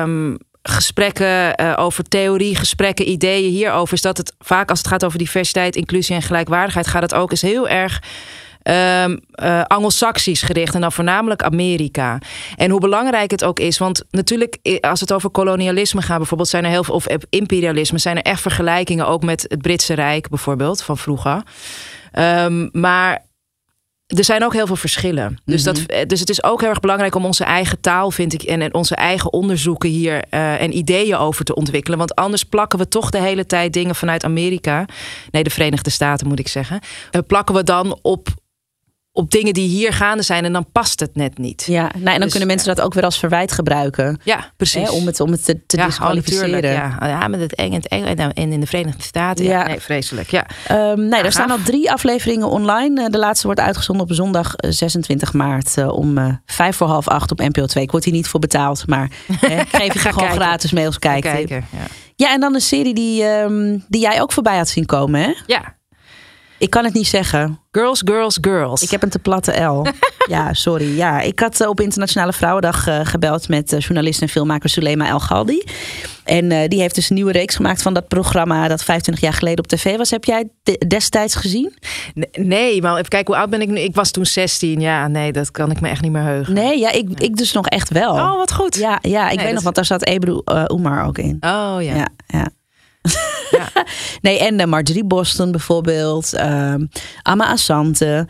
Um, 0.00 0.38
gesprekken 0.62 1.60
uh, 1.60 1.72
over 1.76 2.04
theorie, 2.04 2.56
gesprekken, 2.56 3.08
ideeën 3.08 3.50
hierover. 3.50 3.94
Is 3.94 4.02
dat 4.02 4.16
het 4.16 4.34
vaak 4.38 4.70
als 4.70 4.78
het 4.78 4.88
gaat 4.88 5.04
over 5.04 5.18
diversiteit, 5.18 5.76
inclusie 5.76 6.14
en 6.14 6.22
gelijkwaardigheid, 6.22 6.86
gaat 6.86 7.02
het 7.02 7.14
ook 7.14 7.30
eens 7.30 7.42
heel 7.42 7.68
erg 7.68 8.02
um, 8.62 9.20
uh, 9.42 9.62
Anglo-Saxisch 9.62 10.42
gericht 10.42 10.74
en 10.74 10.80
dan 10.80 10.92
voornamelijk 10.92 11.42
Amerika. 11.42 12.18
En 12.56 12.70
hoe 12.70 12.80
belangrijk 12.80 13.30
het 13.30 13.44
ook 13.44 13.58
is, 13.58 13.78
want 13.78 14.04
natuurlijk 14.10 14.78
als 14.80 15.00
het 15.00 15.12
over 15.12 15.30
kolonialisme 15.30 16.02
gaat 16.02 16.18
bijvoorbeeld, 16.18 16.48
zijn 16.48 16.64
er 16.64 16.70
heel 16.70 16.84
veel, 16.84 16.94
of 16.94 17.06
imperialisme, 17.30 17.98
zijn 17.98 18.16
er 18.16 18.22
echt 18.22 18.40
vergelijkingen 18.40 19.06
ook 19.06 19.22
met 19.22 19.44
het 19.48 19.62
Britse 19.62 19.94
Rijk 19.94 20.28
bijvoorbeeld 20.28 20.82
van 20.82 20.98
vroeger. 20.98 21.42
Um, 22.18 22.68
maar 22.72 23.28
er 24.16 24.24
zijn 24.24 24.44
ook 24.44 24.52
heel 24.52 24.66
veel 24.66 24.76
verschillen. 24.76 25.38
Dus, 25.44 25.62
dat, 25.62 25.86
mhm. 25.86 26.06
dus 26.06 26.20
het 26.20 26.30
is 26.30 26.44
ook 26.44 26.60
heel 26.60 26.68
erg 26.68 26.80
belangrijk 26.80 27.14
om 27.14 27.24
onze 27.24 27.44
eigen 27.44 27.80
taal, 27.80 28.10
vind 28.10 28.32
ik, 28.32 28.42
en, 28.42 28.62
en 28.62 28.74
onze 28.74 28.94
eigen 28.94 29.32
onderzoeken 29.32 29.88
hier 29.88 30.24
uh, 30.30 30.60
en 30.60 30.76
ideeën 30.76 31.16
over 31.16 31.44
te 31.44 31.54
ontwikkelen. 31.54 31.98
Want 31.98 32.14
anders 32.14 32.44
plakken 32.44 32.78
we 32.78 32.88
toch 32.88 33.10
de 33.10 33.20
hele 33.20 33.46
tijd 33.46 33.72
dingen 33.72 33.94
vanuit 33.94 34.24
Amerika. 34.24 34.84
Nee, 35.30 35.42
de 35.42 35.50
Verenigde 35.50 35.90
Staten 35.90 36.28
moet 36.28 36.38
ik 36.38 36.48
zeggen. 36.48 36.80
Uh, 37.12 37.20
plakken 37.26 37.54
we 37.54 37.64
dan 37.64 37.98
op 38.02 38.28
op 39.12 39.30
dingen 39.30 39.52
die 39.52 39.68
hier 39.68 39.92
gaande 39.92 40.22
zijn 40.22 40.44
en 40.44 40.52
dan 40.52 40.66
past 40.72 41.00
het 41.00 41.16
net 41.16 41.38
niet. 41.38 41.64
Ja, 41.66 41.82
nou, 41.82 41.94
en 41.94 42.04
dan 42.04 42.20
dus, 42.20 42.30
kunnen 42.30 42.48
mensen 42.48 42.74
dat 42.74 42.84
ook 42.84 42.94
weer 42.94 43.04
als 43.04 43.18
verwijt 43.18 43.52
gebruiken. 43.52 44.20
Ja, 44.24 44.52
precies. 44.56 44.88
Hè, 44.88 44.90
om 44.90 45.06
het, 45.06 45.20
om 45.20 45.30
het 45.30 45.44
te, 45.44 45.66
te 45.66 45.76
ja, 45.76 45.86
disqualificeren. 45.86 46.72
Ja. 46.72 46.96
ja, 47.00 47.28
met 47.28 47.40
het 47.40 47.54
eng 47.54 47.72
en 47.72 48.32
en 48.32 48.52
in 48.52 48.60
de 48.60 48.66
Verenigde 48.66 49.02
Staten. 49.02 49.44
Ja, 49.44 49.66
nee, 49.66 49.80
vreselijk. 49.80 50.30
Ja. 50.30 50.46
Um, 50.70 51.08
nee, 51.08 51.22
er 51.22 51.32
staan 51.32 51.50
al 51.50 51.62
drie 51.64 51.92
afleveringen 51.92 52.48
online. 52.48 53.02
Eh, 53.02 53.10
de 53.10 53.18
laatste 53.18 53.46
wordt 53.46 53.60
uitgezonden 53.60 54.06
op 54.06 54.14
zondag 54.14 54.54
26 54.56 55.28
eh, 55.28 55.34
maart 55.34 55.76
uh, 55.76 55.92
om 55.92 56.40
vijf 56.46 56.76
voor 56.76 56.86
half 56.86 57.08
acht 57.08 57.30
op 57.30 57.38
NPO 57.38 57.66
2. 57.66 57.84
Ik 57.84 57.90
word 57.90 58.04
hier 58.04 58.14
niet 58.14 58.28
voor 58.28 58.40
betaald, 58.40 58.86
maar 58.86 59.10
ik 59.28 59.68
geef 59.72 59.92
je 59.92 59.98
gewoon 59.98 60.30
gratis 60.30 60.72
mee 60.72 60.86
als 60.86 60.98
kijken. 60.98 61.32
kijken 61.32 61.64
ja. 61.70 61.86
ja, 62.16 62.32
en 62.32 62.40
dan 62.40 62.54
een 62.54 62.60
serie 62.60 62.94
die, 62.94 63.24
um, 63.24 63.84
die 63.88 64.00
jij 64.00 64.22
ook 64.22 64.32
voorbij 64.32 64.56
had 64.56 64.68
zien 64.68 64.86
komen, 64.86 65.20
hè? 65.20 65.32
Ja. 65.46 65.78
Ik 66.60 66.70
kan 66.70 66.84
het 66.84 66.94
niet 66.94 67.06
zeggen. 67.06 67.58
Girls, 67.72 68.02
girls, 68.04 68.38
girls. 68.40 68.82
Ik 68.82 68.90
heb 68.90 69.02
een 69.02 69.08
te 69.08 69.18
platte 69.18 69.60
L. 69.60 69.86
ja, 70.34 70.54
sorry. 70.54 70.96
Ja, 70.96 71.20
ik 71.20 71.40
had 71.40 71.60
eh, 71.60 71.68
op 71.68 71.80
Internationale 71.80 72.32
Vrouwendag 72.32 72.88
uh, 72.88 73.00
gebeld 73.02 73.48
met 73.48 73.72
uh, 73.72 73.80
journalist 73.80 74.22
en 74.22 74.28
filmmaker 74.28 74.68
Sulema 74.68 75.08
El 75.08 75.20
Galdi. 75.20 75.64
En 76.24 76.50
uh, 76.50 76.68
die 76.68 76.80
heeft 76.80 76.94
dus 76.94 77.10
een 77.10 77.14
nieuwe 77.14 77.32
reeks 77.32 77.56
gemaakt 77.56 77.82
van 77.82 77.94
dat 77.94 78.08
programma 78.08 78.68
dat 78.68 78.84
25 78.84 79.24
jaar 79.24 79.32
geleden 79.32 79.58
op 79.58 79.66
tv 79.66 79.96
was. 79.96 80.10
Heb 80.10 80.24
jij 80.24 80.48
destijds 80.86 81.34
gezien? 81.34 81.74
Nee, 82.32 82.82
maar 82.82 82.96
even 82.96 83.08
kijken, 83.08 83.34
hoe 83.34 83.42
oud 83.42 83.50
ben 83.50 83.60
ik 83.60 83.68
nu? 83.68 83.78
Ik 83.78 83.94
was 83.94 84.10
toen 84.10 84.26
16. 84.26 84.80
Ja, 84.80 85.08
nee, 85.08 85.32
dat 85.32 85.50
kan 85.50 85.70
ik 85.70 85.80
me 85.80 85.88
echt 85.88 86.02
niet 86.02 86.12
meer 86.12 86.22
heugen. 86.22 86.54
Nee, 86.54 86.78
ja, 86.78 86.92
ik, 86.92 87.20
ik 87.20 87.36
dus 87.36 87.52
nog 87.52 87.66
echt 87.66 87.90
wel. 87.90 88.12
Oh, 88.12 88.36
wat 88.36 88.52
goed. 88.52 88.76
Ja, 88.76 88.98
ja 89.00 89.30
ik 89.30 89.40
weet 89.40 89.52
nog, 89.52 89.62
want 89.62 89.74
daar 89.74 89.84
zat 89.84 90.04
Ebru 90.04 90.42
Oemar 90.68 91.06
ook 91.06 91.18
in. 91.18 91.36
Oh, 91.40 91.76
ja. 91.78 91.94
Ja, 91.94 92.08
ja. 92.26 92.48
Ja. 93.50 93.68
nee, 94.22 94.38
en 94.38 94.60
uh, 94.60 94.66
Marjorie 94.66 95.04
Boston 95.04 95.50
bijvoorbeeld. 95.50 96.34
Uh, 96.34 96.74
Amma 97.22 97.46
Asante. 97.46 98.26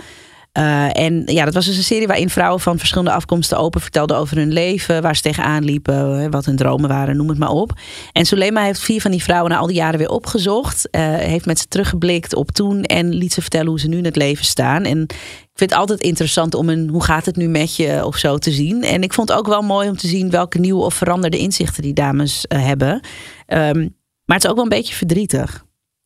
Uh, 0.58 0.96
en 0.96 1.22
ja, 1.26 1.44
dat 1.44 1.54
was 1.54 1.66
dus 1.66 1.76
een 1.76 1.82
serie 1.82 2.06
waarin 2.06 2.30
vrouwen 2.30 2.60
van 2.60 2.78
verschillende 2.78 3.12
afkomsten 3.12 3.58
open 3.58 3.80
vertelden 3.80 4.16
over 4.16 4.36
hun 4.36 4.52
leven, 4.52 5.02
waar 5.02 5.16
ze 5.16 5.22
tegenaan 5.22 5.64
liepen, 5.64 6.30
wat 6.30 6.44
hun 6.44 6.56
dromen 6.56 6.88
waren, 6.88 7.16
noem 7.16 7.28
het 7.28 7.38
maar 7.38 7.50
op. 7.50 7.72
En 8.12 8.26
Sulema 8.26 8.62
heeft 8.62 8.80
vier 8.80 9.00
van 9.00 9.10
die 9.10 9.22
vrouwen 9.22 9.50
na 9.50 9.58
al 9.58 9.66
die 9.66 9.76
jaren 9.76 9.98
weer 9.98 10.10
opgezocht, 10.10 10.88
heeft 10.90 11.46
met 11.46 11.58
ze 11.58 11.66
teruggeblikt 11.68 12.34
op 12.34 12.50
toen 12.50 12.82
en 12.82 13.14
liet 13.14 13.32
ze 13.32 13.40
vertellen 13.40 13.68
hoe 13.68 13.80
ze 13.80 13.88
nu 13.88 13.96
in 13.96 14.04
het 14.04 14.16
leven 14.16 14.44
staan. 14.44 14.84
En 14.84 15.02
ik 15.02 15.50
vind 15.54 15.70
het 15.70 15.80
altijd 15.80 16.00
interessant 16.00 16.54
om 16.54 16.68
een 16.68 16.88
hoe 16.88 17.04
gaat 17.04 17.26
het 17.26 17.36
nu 17.36 17.48
met 17.48 17.76
je 17.76 18.04
of 18.04 18.16
zo 18.16 18.38
te 18.38 18.50
zien. 18.50 18.82
En 18.82 19.02
ik 19.02 19.12
vond 19.12 19.28
het 19.28 19.38
ook 19.38 19.46
wel 19.46 19.62
mooi 19.62 19.88
om 19.88 19.96
te 19.96 20.06
zien 20.06 20.30
welke 20.30 20.58
nieuwe 20.58 20.84
of 20.84 20.94
veranderde 20.94 21.38
inzichten 21.38 21.82
die 21.82 21.94
dames 21.94 22.44
hebben. 22.48 23.00
Um, 23.46 23.98
maar 24.30 24.38
het 24.38 24.44
is 24.44 24.50
ook 24.54 24.56
wel 24.56 24.70
een 24.70 24.78
beetje 24.78 24.94
verdrietig. 24.94 25.64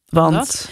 Want. 0.08 0.68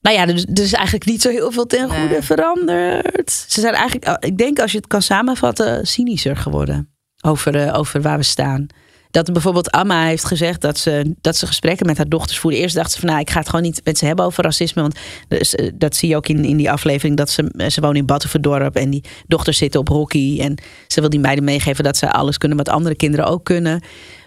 Nou 0.00 0.16
ja, 0.16 0.26
er, 0.26 0.60
is 0.60 0.72
eigenlijk 0.72 1.04
niet 1.04 1.22
zo 1.22 1.30
heel 1.30 1.52
veel 1.52 1.66
ten 1.66 1.90
goede 1.90 2.22
veranderd. 2.22 3.30
Ze 3.48 3.60
zijn 3.60 3.74
eigenlijk, 3.74 4.24
ik 4.24 4.38
denk 4.38 4.58
als 4.58 4.72
je 4.72 4.76
het 4.78 4.86
kan 4.86 5.02
samenvatten, 5.02 5.86
cynischer 5.86 6.36
geworden 6.36 6.92
over, 7.20 7.66
uh, 7.66 7.78
over 7.78 8.02
waar 8.02 8.18
we 8.18 8.24
staan. 8.24 8.66
Dat 9.10 9.32
bijvoorbeeld 9.32 9.70
Amma 9.70 10.04
heeft 10.04 10.24
gezegd 10.24 10.60
dat 10.60 10.78
ze, 10.78 11.14
dat 11.20 11.36
ze 11.36 11.46
gesprekken 11.46 11.86
met 11.86 11.96
haar 11.96 12.08
dochters 12.08 12.38
voerde. 12.38 12.56
Eerst 12.56 12.74
dacht 12.74 12.92
ze 12.92 12.98
van 12.98 13.08
nou, 13.08 13.20
ik 13.20 13.30
ga 13.30 13.38
het 13.38 13.48
gewoon 13.48 13.64
niet 13.64 13.80
met 13.84 13.98
ze 13.98 14.06
hebben 14.06 14.24
over 14.24 14.44
racisme. 14.44 14.82
Want 14.82 14.98
dus, 15.28 15.54
eh, 15.54 15.70
dat 15.74 15.96
zie 15.96 16.08
je 16.08 16.16
ook 16.16 16.28
in, 16.28 16.44
in 16.44 16.56
die 16.56 16.70
aflevering. 16.70 17.16
Dat 17.16 17.30
ze, 17.30 17.50
eh, 17.56 17.68
ze 17.68 17.80
wonen 17.80 17.96
in 17.96 18.06
Battenverdorp 18.06 18.76
en 18.76 18.90
die 18.90 19.04
dochters 19.26 19.58
zitten 19.58 19.80
op 19.80 19.88
hockey. 19.88 20.38
En 20.40 20.62
ze 20.86 21.00
wil 21.00 21.10
die 21.10 21.20
meiden 21.20 21.44
meegeven 21.44 21.84
dat 21.84 21.96
ze 21.96 22.12
alles 22.12 22.38
kunnen 22.38 22.58
wat 22.58 22.68
andere 22.68 22.94
kinderen 22.94 23.26
ook 23.26 23.44
kunnen. 23.44 23.82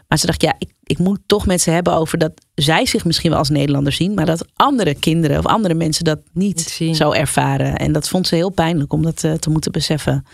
Maar 0.08 0.18
ze 0.18 0.26
dacht, 0.26 0.42
ja, 0.42 0.56
ik, 0.58 0.70
ik 0.92 0.98
moet 0.98 1.20
toch 1.26 1.46
met 1.46 1.62
ze 1.62 1.70
hebben 1.70 1.94
over 1.94 2.18
dat 2.18 2.32
zij 2.56 2.86
zich 2.86 3.06
misschien 3.06 3.30
wel 3.30 3.40
als 3.40 3.50
Nederlander 3.50 3.94
zien, 3.94 4.14
maar 4.14 4.26
dat 4.26 4.46
andere 4.56 4.96
kinderen 4.96 5.38
of 5.38 5.46
andere 5.46 5.74
mensen 5.74 6.04
dat 6.04 6.20
niet, 6.34 6.62
zo 6.94 7.12
ervaren. 7.12 7.78
En 7.78 7.92
dat 7.92 8.10
vond 8.10 8.28
ze 8.28 8.36
heel 8.36 8.50
pijnlijk 8.50 8.94
om 8.94 9.02
dat 9.02 9.24
uh, 9.24 9.34
te 9.34 9.50
moeten 9.50 9.72
beseffen. 9.72 10.26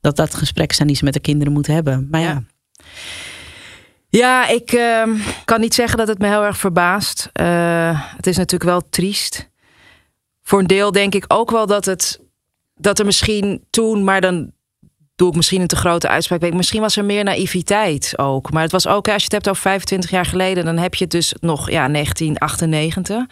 Dat 0.00 0.16
dat 0.16 0.34
gesprek 0.34 0.72
zijn 0.72 0.88
die 0.88 0.96
ze 0.96 1.04
met 1.04 1.12
de 1.12 1.20
kinderen 1.20 1.52
moeten 1.52 1.74
hebben. 1.74 2.08
Maar 2.10 2.20
ja. 2.20 2.42
Ja, 4.08 4.48
ik 4.48 4.72
uh, 4.72 5.02
kan 5.44 5.60
niet 5.60 5.74
zeggen 5.74 5.98
dat 5.98 6.08
het 6.08 6.18
me 6.18 6.26
heel 6.26 6.44
erg 6.44 6.56
verbaast. 6.56 7.30
Uh, 7.40 8.14
het 8.16 8.26
is 8.26 8.36
natuurlijk 8.36 8.70
wel 8.70 8.88
triest. 8.90 9.50
Voor 10.42 10.58
een 10.58 10.66
deel 10.66 10.92
denk 10.92 11.14
ik 11.14 11.24
ook 11.28 11.50
wel 11.50 11.66
dat 11.66 11.84
het 11.84 12.20
dat 12.74 12.98
er 12.98 13.04
misschien 13.04 13.64
toen, 13.70 14.04
maar 14.04 14.20
dan 14.20 14.52
doe 15.20 15.28
ik 15.28 15.36
misschien 15.36 15.60
een 15.60 15.66
te 15.66 15.76
grote 15.76 16.08
uitspraak. 16.08 16.52
Misschien 16.52 16.80
was 16.80 16.96
er 16.96 17.04
meer 17.04 17.24
naïviteit 17.24 18.12
ook. 18.16 18.52
Maar 18.52 18.62
het 18.62 18.72
was 18.72 18.86
ook, 18.86 19.08
als 19.08 19.16
je 19.16 19.24
het 19.24 19.32
hebt 19.32 19.48
over 19.48 19.62
25 19.62 20.10
jaar 20.10 20.24
geleden, 20.24 20.64
dan 20.64 20.76
heb 20.76 20.94
je 20.94 21.04
het 21.04 21.12
dus 21.12 21.34
nog 21.40 21.70
ja, 21.70 21.88
1998. 21.88 23.26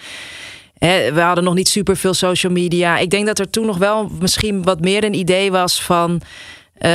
we 1.15 1.21
hadden 1.21 1.45
nog 1.45 1.55
niet 1.55 1.69
super 1.69 1.97
veel 1.97 2.15
social 2.15 2.53
media. 2.53 2.99
Ik 2.99 3.11
denk 3.11 3.27
dat 3.27 3.39
er 3.39 3.51
toen 3.51 3.67
nog 3.67 3.77
wel 3.77 4.11
misschien 4.21 4.63
wat 4.63 4.81
meer 4.81 5.05
een 5.05 5.15
idee 5.15 5.51
was 5.51 5.83
van. 5.83 6.13
Uh, 6.13 6.91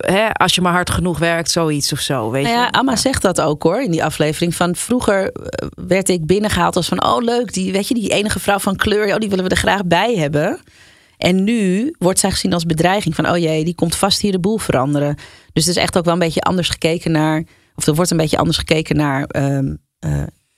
hè, 0.00 0.32
als 0.32 0.54
je 0.54 0.60
maar 0.60 0.72
hard 0.72 0.90
genoeg 0.90 1.18
werkt, 1.18 1.50
zoiets 1.50 1.92
of 1.92 2.00
zo. 2.00 2.30
Weet 2.30 2.42
nou 2.42 2.56
ja, 2.56 2.64
je? 2.64 2.72
Amma 2.72 2.96
zegt 2.96 3.22
dat 3.22 3.40
ook 3.40 3.62
hoor 3.62 3.82
in 3.82 3.90
die 3.90 4.04
aflevering. 4.04 4.54
Van 4.54 4.76
vroeger 4.76 5.32
eh, 5.32 5.68
werd 5.86 6.08
ik 6.08 6.26
binnengehaald 6.26 6.76
als 6.76 6.88
van 6.88 7.04
oh 7.04 7.22
leuk, 7.22 7.52
die, 7.52 7.72
weet 7.72 7.88
je, 7.88 7.94
die 7.94 8.08
enige 8.08 8.40
vrouw 8.40 8.58
van 8.58 8.76
kleur, 8.76 9.12
oh, 9.14 9.18
die 9.18 9.28
willen 9.28 9.44
we 9.44 9.50
er 9.50 9.56
graag 9.56 9.84
bij 9.84 10.14
hebben. 10.16 10.60
En 11.22 11.44
nu 11.44 11.94
wordt 11.98 12.18
zij 12.18 12.30
gezien 12.30 12.52
als 12.52 12.66
bedreiging 12.66 13.14
van, 13.14 13.28
oh 13.28 13.36
jee, 13.36 13.64
die 13.64 13.74
komt 13.74 13.94
vast 13.94 14.20
hier 14.20 14.32
de 14.32 14.40
boel 14.40 14.58
veranderen. 14.58 15.16
Dus 15.52 15.66
het 15.66 15.76
is 15.76 15.82
echt 15.82 15.98
ook 15.98 16.04
wel 16.04 16.12
een 16.12 16.18
beetje 16.18 16.40
anders 16.40 16.68
gekeken 16.68 17.10
naar, 17.10 17.44
of 17.74 17.86
er 17.86 17.94
wordt 17.94 18.10
een 18.10 18.16
beetje 18.16 18.36
anders 18.36 18.56
gekeken 18.56 18.96
naar, 18.96 19.28
um, 19.36 19.78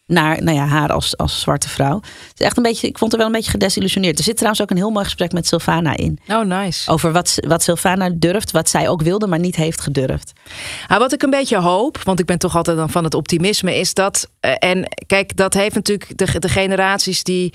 naar 0.07 0.43
nou 0.43 0.57
ja, 0.57 0.67
haar 0.67 0.93
als, 0.93 1.17
als 1.17 1.41
zwarte 1.41 1.69
vrouw. 1.69 2.01
Het 2.01 2.41
is 2.41 2.47
echt 2.47 2.57
een 2.57 2.63
beetje, 2.63 2.87
ik 2.87 2.99
vond 2.99 3.11
haar 3.11 3.21
wel 3.21 3.31
een 3.31 3.37
beetje 3.37 3.51
gedesillusioneerd. 3.51 4.19
Er 4.19 4.25
zit 4.25 4.35
trouwens 4.35 4.63
ook 4.63 4.71
een 4.71 4.77
heel 4.77 4.91
mooi 4.91 5.05
gesprek 5.05 5.33
met 5.33 5.47
Sylvana 5.47 5.97
in. 5.97 6.19
Oh, 6.29 6.45
nice. 6.45 6.91
Over 6.91 7.13
wat, 7.13 7.35
wat 7.47 7.63
Sylvana 7.63 8.11
durft, 8.15 8.51
wat 8.51 8.69
zij 8.69 8.89
ook 8.89 9.03
wilde, 9.03 9.27
maar 9.27 9.39
niet 9.39 9.57
heeft 9.57 9.81
gedurfd. 9.81 10.33
Nou, 10.89 11.01
wat 11.01 11.13
ik 11.13 11.23
een 11.23 11.31
beetje 11.31 11.59
hoop, 11.59 12.03
want 12.03 12.21
ik 12.21 12.27
ben 12.27 12.39
toch 12.39 12.57
altijd 12.57 12.77
dan 12.77 12.91
van 12.91 13.05
het 13.05 13.15
optimisme, 13.15 13.75
is 13.75 13.95
dat. 13.95 14.29
Uh, 14.41 14.53
en 14.59 14.89
kijk, 15.07 15.37
dat 15.37 15.55
heeft 15.55 15.75
natuurlijk 15.75 16.19
de, 16.19 16.39
de 16.39 16.49
generaties 16.49 17.23
die 17.23 17.53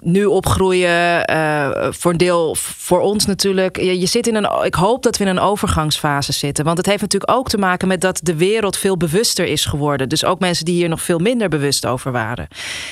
nu 0.00 0.24
opgroeien. 0.24 1.30
Uh, 1.30 1.68
voor 1.90 2.10
een 2.10 2.16
deel 2.16 2.56
voor 2.58 3.00
ons 3.00 3.26
natuurlijk. 3.26 3.76
Je, 3.76 4.00
je, 4.00 4.06
zit 4.06 4.26
in 4.26 4.34
een. 4.34 4.64
Ik 4.64 4.74
hoop 4.74 5.02
dat 5.02 5.16
we 5.16 5.24
in 5.24 5.30
een 5.30 5.38
overgangsfase 5.38 6.32
zitten. 6.32 6.64
Want 6.64 6.76
het 6.76 6.86
heeft 6.86 7.00
natuurlijk 7.00 7.32
ook 7.32 7.48
te 7.48 7.58
maken 7.58 7.88
met 7.88 8.00
dat 8.00 8.20
de 8.22 8.36
wereld 8.36 8.76
veel 8.76 8.96
bewuster 8.96 9.46
is 9.46 9.64
geworden. 9.64 10.08
Dus 10.08 10.24
ook 10.24 10.40
mensen 10.40 10.64
die 10.64 10.74
hier 10.74 10.88
nog 10.88 11.02
veel 11.02 11.18
minder 11.18 11.48
bewust 11.48 11.86
over 11.86 12.12
waren. 12.12 12.48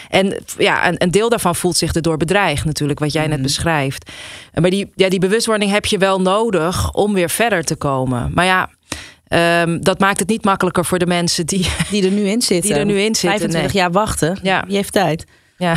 En 0.08 0.42
ja, 0.58 0.88
een, 0.88 0.94
een 0.98 1.10
deel 1.10 1.28
daarvan 1.28 1.56
voelt 1.56 1.76
zich 1.76 1.92
erdoor 1.92 2.16
bedreigd, 2.16 2.64
natuurlijk, 2.64 2.98
wat 2.98 3.12
jij 3.12 3.26
net 3.26 3.32
Mhm. 3.32 3.42
beschrijft. 3.42 4.10
Maar 4.54 4.70
die, 4.70 4.90
ja, 4.94 5.08
die 5.08 5.18
bewustwording 5.18 5.70
heb 5.70 5.86
je 5.86 5.98
wel 5.98 6.20
nodig 6.20 6.92
om 6.92 7.14
weer 7.14 7.30
verder 7.30 7.64
te 7.64 7.76
komen. 7.76 8.30
Maar 8.34 8.44
ja. 8.44 8.70
Um, 9.62 9.82
dat 9.82 9.98
maakt 9.98 10.18
het 10.18 10.28
niet 10.28 10.44
makkelijker 10.44 10.84
voor 10.84 10.98
de 10.98 11.06
mensen 11.06 11.46
die, 11.46 11.68
die 11.90 12.04
er 12.04 12.10
nu 12.10 12.28
in 12.28 12.42
zitten. 12.42 12.70
Die 12.70 12.78
er 12.78 12.84
nu 12.86 12.98
in 12.98 13.14
zitten. 13.14 13.30
25 13.30 13.72
nee. 13.72 13.82
jaar 13.82 13.92
wachten. 13.92 14.38
Ja. 14.42 14.64
Je 14.68 14.74
heeft 14.74 14.92
tijd. 14.92 15.24
Ja. 15.56 15.74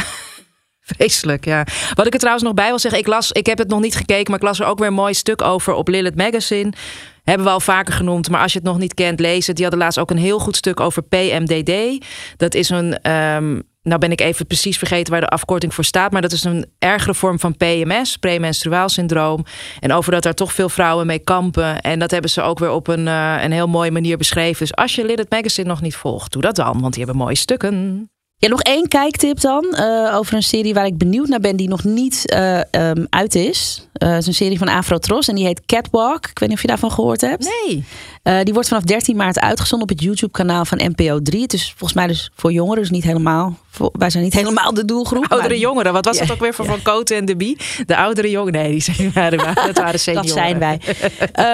Vreselijk, 0.96 1.46
ja. 1.46 1.66
Wat 1.94 2.06
ik 2.06 2.14
er 2.14 2.20
trouwens 2.20 2.46
nog 2.46 2.54
bij 2.54 2.68
wil 2.68 2.80
zeggen, 2.80 3.00
ik 3.00 3.08
las, 3.08 3.32
ik 3.32 3.46
heb 3.46 3.58
het 3.58 3.68
nog 3.68 3.82
niet 3.82 3.96
gekeken, 3.96 4.32
maar 4.32 4.40
ik 4.40 4.48
las 4.48 4.60
er 4.60 4.66
ook 4.66 4.80
weer 4.80 4.88
een 4.88 4.94
mooi 4.94 5.14
stuk 5.14 5.42
over 5.42 5.74
op 5.74 5.88
Lilith 5.88 6.16
Magazine. 6.16 6.74
Hebben 7.24 7.46
we 7.46 7.52
al 7.52 7.60
vaker 7.60 7.94
genoemd, 7.94 8.30
maar 8.30 8.42
als 8.42 8.54
je 8.54 8.58
het 8.58 8.68
nog 8.68 8.78
niet 8.78 8.94
kent, 8.94 9.20
lees 9.20 9.48
het. 9.48 9.56
Die 9.56 9.66
hadden 9.66 9.84
laatst 9.84 10.00
ook 10.00 10.12
een 10.12 10.18
heel 10.18 10.40
goed 10.40 10.56
stuk 10.56 10.80
over 10.80 11.04
PMDD. 11.04 12.04
Dat 12.38 12.54
is 12.54 12.70
een, 12.70 13.12
um, 13.12 13.64
nou 13.82 14.00
ben 14.00 14.12
ik 14.12 14.22
even 14.22 14.48
precies 14.48 14.78
vergeten 14.78 15.12
waar 15.12 15.22
de 15.22 15.28
afkorting 15.28 15.74
voor 15.74 15.84
staat, 15.84 16.12
maar 16.12 16.22
dat 16.22 16.32
is 16.32 16.44
een 16.44 16.66
ergere 16.80 17.14
vorm 17.14 17.40
van 17.40 17.58
PMS, 17.58 18.18
premenstruaal 18.18 18.90
syndroom. 18.90 19.46
En 19.80 19.94
over 19.94 20.12
dat 20.12 20.24
daar 20.24 20.34
toch 20.34 20.54
veel 20.54 20.70
vrouwen 20.70 21.06
mee 21.06 21.20
kampen. 21.20 21.82
En 21.82 22.00
dat 22.00 22.12
hebben 22.12 22.30
ze 22.30 22.42
ook 22.42 22.60
weer 22.60 22.72
op 22.72 22.88
een, 22.88 23.08
uh, 23.08 23.44
een 23.44 23.52
heel 23.52 23.68
mooie 23.68 23.92
manier 23.92 24.18
beschreven. 24.18 24.60
Dus 24.60 24.76
als 24.76 24.96
je 24.96 25.06
Lilith 25.06 25.30
Magazine 25.30 25.68
nog 25.68 25.82
niet 25.82 25.96
volgt, 25.96 26.32
doe 26.32 26.42
dat 26.42 26.56
dan, 26.56 26.82
want 26.82 26.94
die 26.94 27.04
hebben 27.04 27.22
mooie 27.22 27.36
stukken. 27.36 28.08
Ja, 28.44 28.50
nog 28.50 28.62
één 28.62 28.88
kijktip 28.88 29.40
dan 29.40 29.66
uh, 29.72 30.16
over 30.16 30.34
een 30.34 30.44
serie 30.44 30.74
waar 30.74 30.86
ik 30.86 30.98
benieuwd 30.98 31.28
naar 31.28 31.40
ben 31.40 31.56
die 31.56 31.68
nog 31.68 31.84
niet 31.84 32.34
uh, 32.34 32.60
um, 32.72 33.08
uit 33.10 33.36
is. 33.36 33.88
Uh, 34.04 34.10
het 34.10 34.22
is 34.22 34.28
een 34.28 34.34
serie 34.34 34.58
van 34.58 34.68
Afrotros 34.68 35.28
en 35.28 35.36
die 35.36 35.46
heet 35.46 35.66
Catwalk. 35.66 36.28
Ik 36.30 36.40
weet 36.40 36.50
niet 36.50 36.58
of 36.58 36.62
je 36.62 36.68
daarvan 36.68 36.92
gehoord 36.92 37.22
hebt. 37.22 37.50
Nee. 37.66 37.84
Uh, 38.24 38.40
die 38.44 38.54
wordt 38.54 38.68
vanaf 38.68 38.84
13 38.84 39.16
maart 39.16 39.40
uitgezonden 39.40 39.90
op 39.90 39.96
het 39.96 40.04
YouTube-kanaal 40.04 40.66
van 40.66 40.82
NPO 40.96 41.22
3. 41.22 41.42
Het 41.42 41.54
is 41.54 41.70
volgens 41.70 41.94
mij 41.94 42.08
dus 42.08 42.32
voor 42.36 42.52
jongeren, 42.52 42.82
dus 42.82 42.90
niet 42.90 43.04
helemaal. 43.04 43.58
Voor, 43.70 43.90
wij 43.94 44.10
zijn 44.10 44.24
niet 44.24 44.34
helemaal 44.34 44.74
de 44.74 44.86
doelgroep. 44.86 45.26
Oudere 45.30 45.60
jongeren. 45.60 45.94
Wat 45.94 46.06
was 46.06 46.16
ja, 46.16 46.24
het 46.24 46.32
ook 46.32 46.40
weer 46.40 46.54
voor 46.54 46.66
ja. 46.66 46.72
Van 46.72 46.82
Cote 46.82 47.16
en 47.16 47.26
de 47.26 47.36
Bie? 47.36 47.58
De 47.86 47.96
oudere 47.96 48.30
jongeren. 48.30 48.62
Nee, 48.62 48.72
die 48.72 48.82
zijn, 48.82 49.12
dat 49.66 49.78
waren 49.78 50.00
senioren. 50.00 50.28
dat 50.28 50.38
zijn 50.38 50.60
wij. 50.60 50.80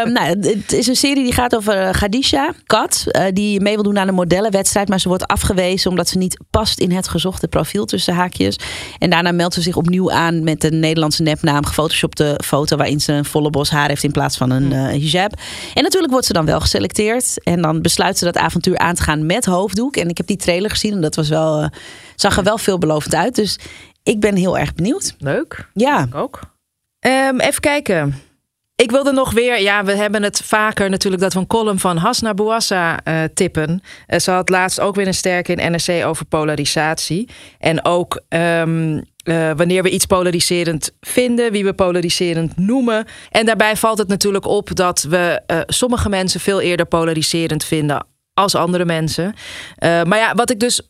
um, 0.06 0.12
nou, 0.12 0.40
het 0.40 0.74
is 0.74 0.88
een 0.88 0.96
serie 0.96 1.24
die 1.24 1.34
gaat 1.34 1.56
over 1.56 1.96
Gadisha, 1.96 2.54
kat. 2.66 3.04
Uh, 3.08 3.24
die 3.34 3.62
mee 3.62 3.74
wil 3.74 3.84
doen 3.84 4.00
aan 4.00 4.08
een 4.08 4.14
modellenwedstrijd. 4.14 4.90
Maar 4.90 5.00
ze 5.00 5.08
wordt 5.08 5.28
afgewezen 5.28 5.90
omdat 5.90 6.08
ze 6.08 6.18
niet 6.18 6.40
past 6.50 6.80
in 6.80 6.92
het 6.92 7.08
gezochte 7.08 7.48
profiel 7.48 7.86
tussen 7.86 8.14
haakjes. 8.14 8.60
En 8.98 9.10
daarna 9.10 9.32
meldt 9.32 9.54
ze 9.54 9.62
zich 9.62 9.76
opnieuw 9.76 10.12
aan 10.12 10.44
met 10.44 10.64
een 10.64 10.80
Nederlandse 10.80 11.22
nepnaam. 11.22 11.66
Gefotoshopte 11.66 12.40
foto 12.46 12.76
waarin 12.78 13.02
ze 13.02 13.14
een 13.14 13.26
volle 13.26 13.50
bos 13.50 13.70
haar 13.70 13.88
heeft 13.88 14.04
in 14.04 14.12
plaats 14.12 14.38
van 14.38 14.50
een 14.50 14.72
uh, 14.72 14.84
hijab. 14.84 15.34
En 15.74 15.84
natuurlijk 15.84 16.12
wordt 16.12 16.28
ze 16.28 16.34
dan 16.34 16.46
wel 16.46 16.59
geselecteerd. 16.60 17.44
En 17.44 17.62
dan 17.62 17.82
besluit 17.82 18.18
ze 18.18 18.26
dat 18.26 18.38
avontuur 18.38 18.78
aan 18.78 18.96
te 18.96 19.02
gaan 19.02 19.26
met 19.26 19.46
hoofddoek. 19.46 19.96
En 19.96 20.10
ik 20.10 20.18
heb 20.18 20.28
die 20.28 20.38
trailer 20.38 20.70
gezien 20.70 20.94
en 20.94 21.02
dat 21.02 21.16
was 21.16 21.30
wel, 21.30 21.62
uh, 21.62 21.68
zag 22.16 22.38
er 22.38 22.44
wel 22.44 22.58
veelbelovend 22.58 23.16
uit. 23.16 23.36
Dus 23.36 23.60
ik 24.04 24.20
ben 24.20 24.36
heel 24.36 24.58
erg 24.58 24.74
benieuwd. 24.74 25.16
Leuk. 25.20 25.70
Ja. 25.74 26.04
Ik 26.04 26.16
ook. 26.16 26.40
Um, 27.00 27.40
even 27.40 27.62
kijken. 27.62 28.16
Ik 28.80 28.92
wilde 28.92 29.12
nog 29.12 29.32
weer, 29.32 29.62
ja, 29.62 29.84
we 29.84 29.96
hebben 29.96 30.24
het 30.24 30.42
vaker 30.46 30.90
natuurlijk 30.90 31.22
dat 31.22 31.34
we 31.34 31.40
een 31.40 31.48
column 31.48 31.80
van 31.80 31.98
Hasna 31.98 32.34
Bouassa 32.34 33.00
uh, 33.08 33.24
tippen. 33.34 33.82
Uh, 34.08 34.20
ze 34.20 34.32
had 34.32 34.50
laatst 34.50 34.80
ook 34.80 34.96
weer 34.96 35.08
een 35.08 35.14
sterke 35.14 35.54
in 35.54 35.72
NRC 35.72 36.06
over 36.06 36.26
polarisatie. 36.26 37.30
En 37.58 37.86
ook 37.86 38.22
um, 38.30 38.96
uh, 38.96 39.04
wanneer 39.56 39.84
we 39.84 39.90
iets 39.90 40.06
polariserend 40.06 40.92
vinden, 41.00 41.52
wie 41.52 41.64
we 41.64 41.74
polariserend 41.74 42.58
noemen. 42.58 43.06
En 43.32 43.46
daarbij 43.46 43.76
valt 43.76 43.98
het 43.98 44.08
natuurlijk 44.08 44.46
op 44.46 44.76
dat 44.76 45.02
we 45.02 45.42
sommige 45.68 46.10
mensen 46.10 46.40
veel 46.40 46.62
eerder 46.62 46.86
polariserend 46.86 47.64
vinden 47.64 48.06
als 48.34 48.56
andere 48.56 48.86
mensen. 48.86 49.34
Maar 49.80 50.18
ja, 50.18 50.34
wat 50.36 50.50
ik 50.50 50.60
dus 50.60 50.82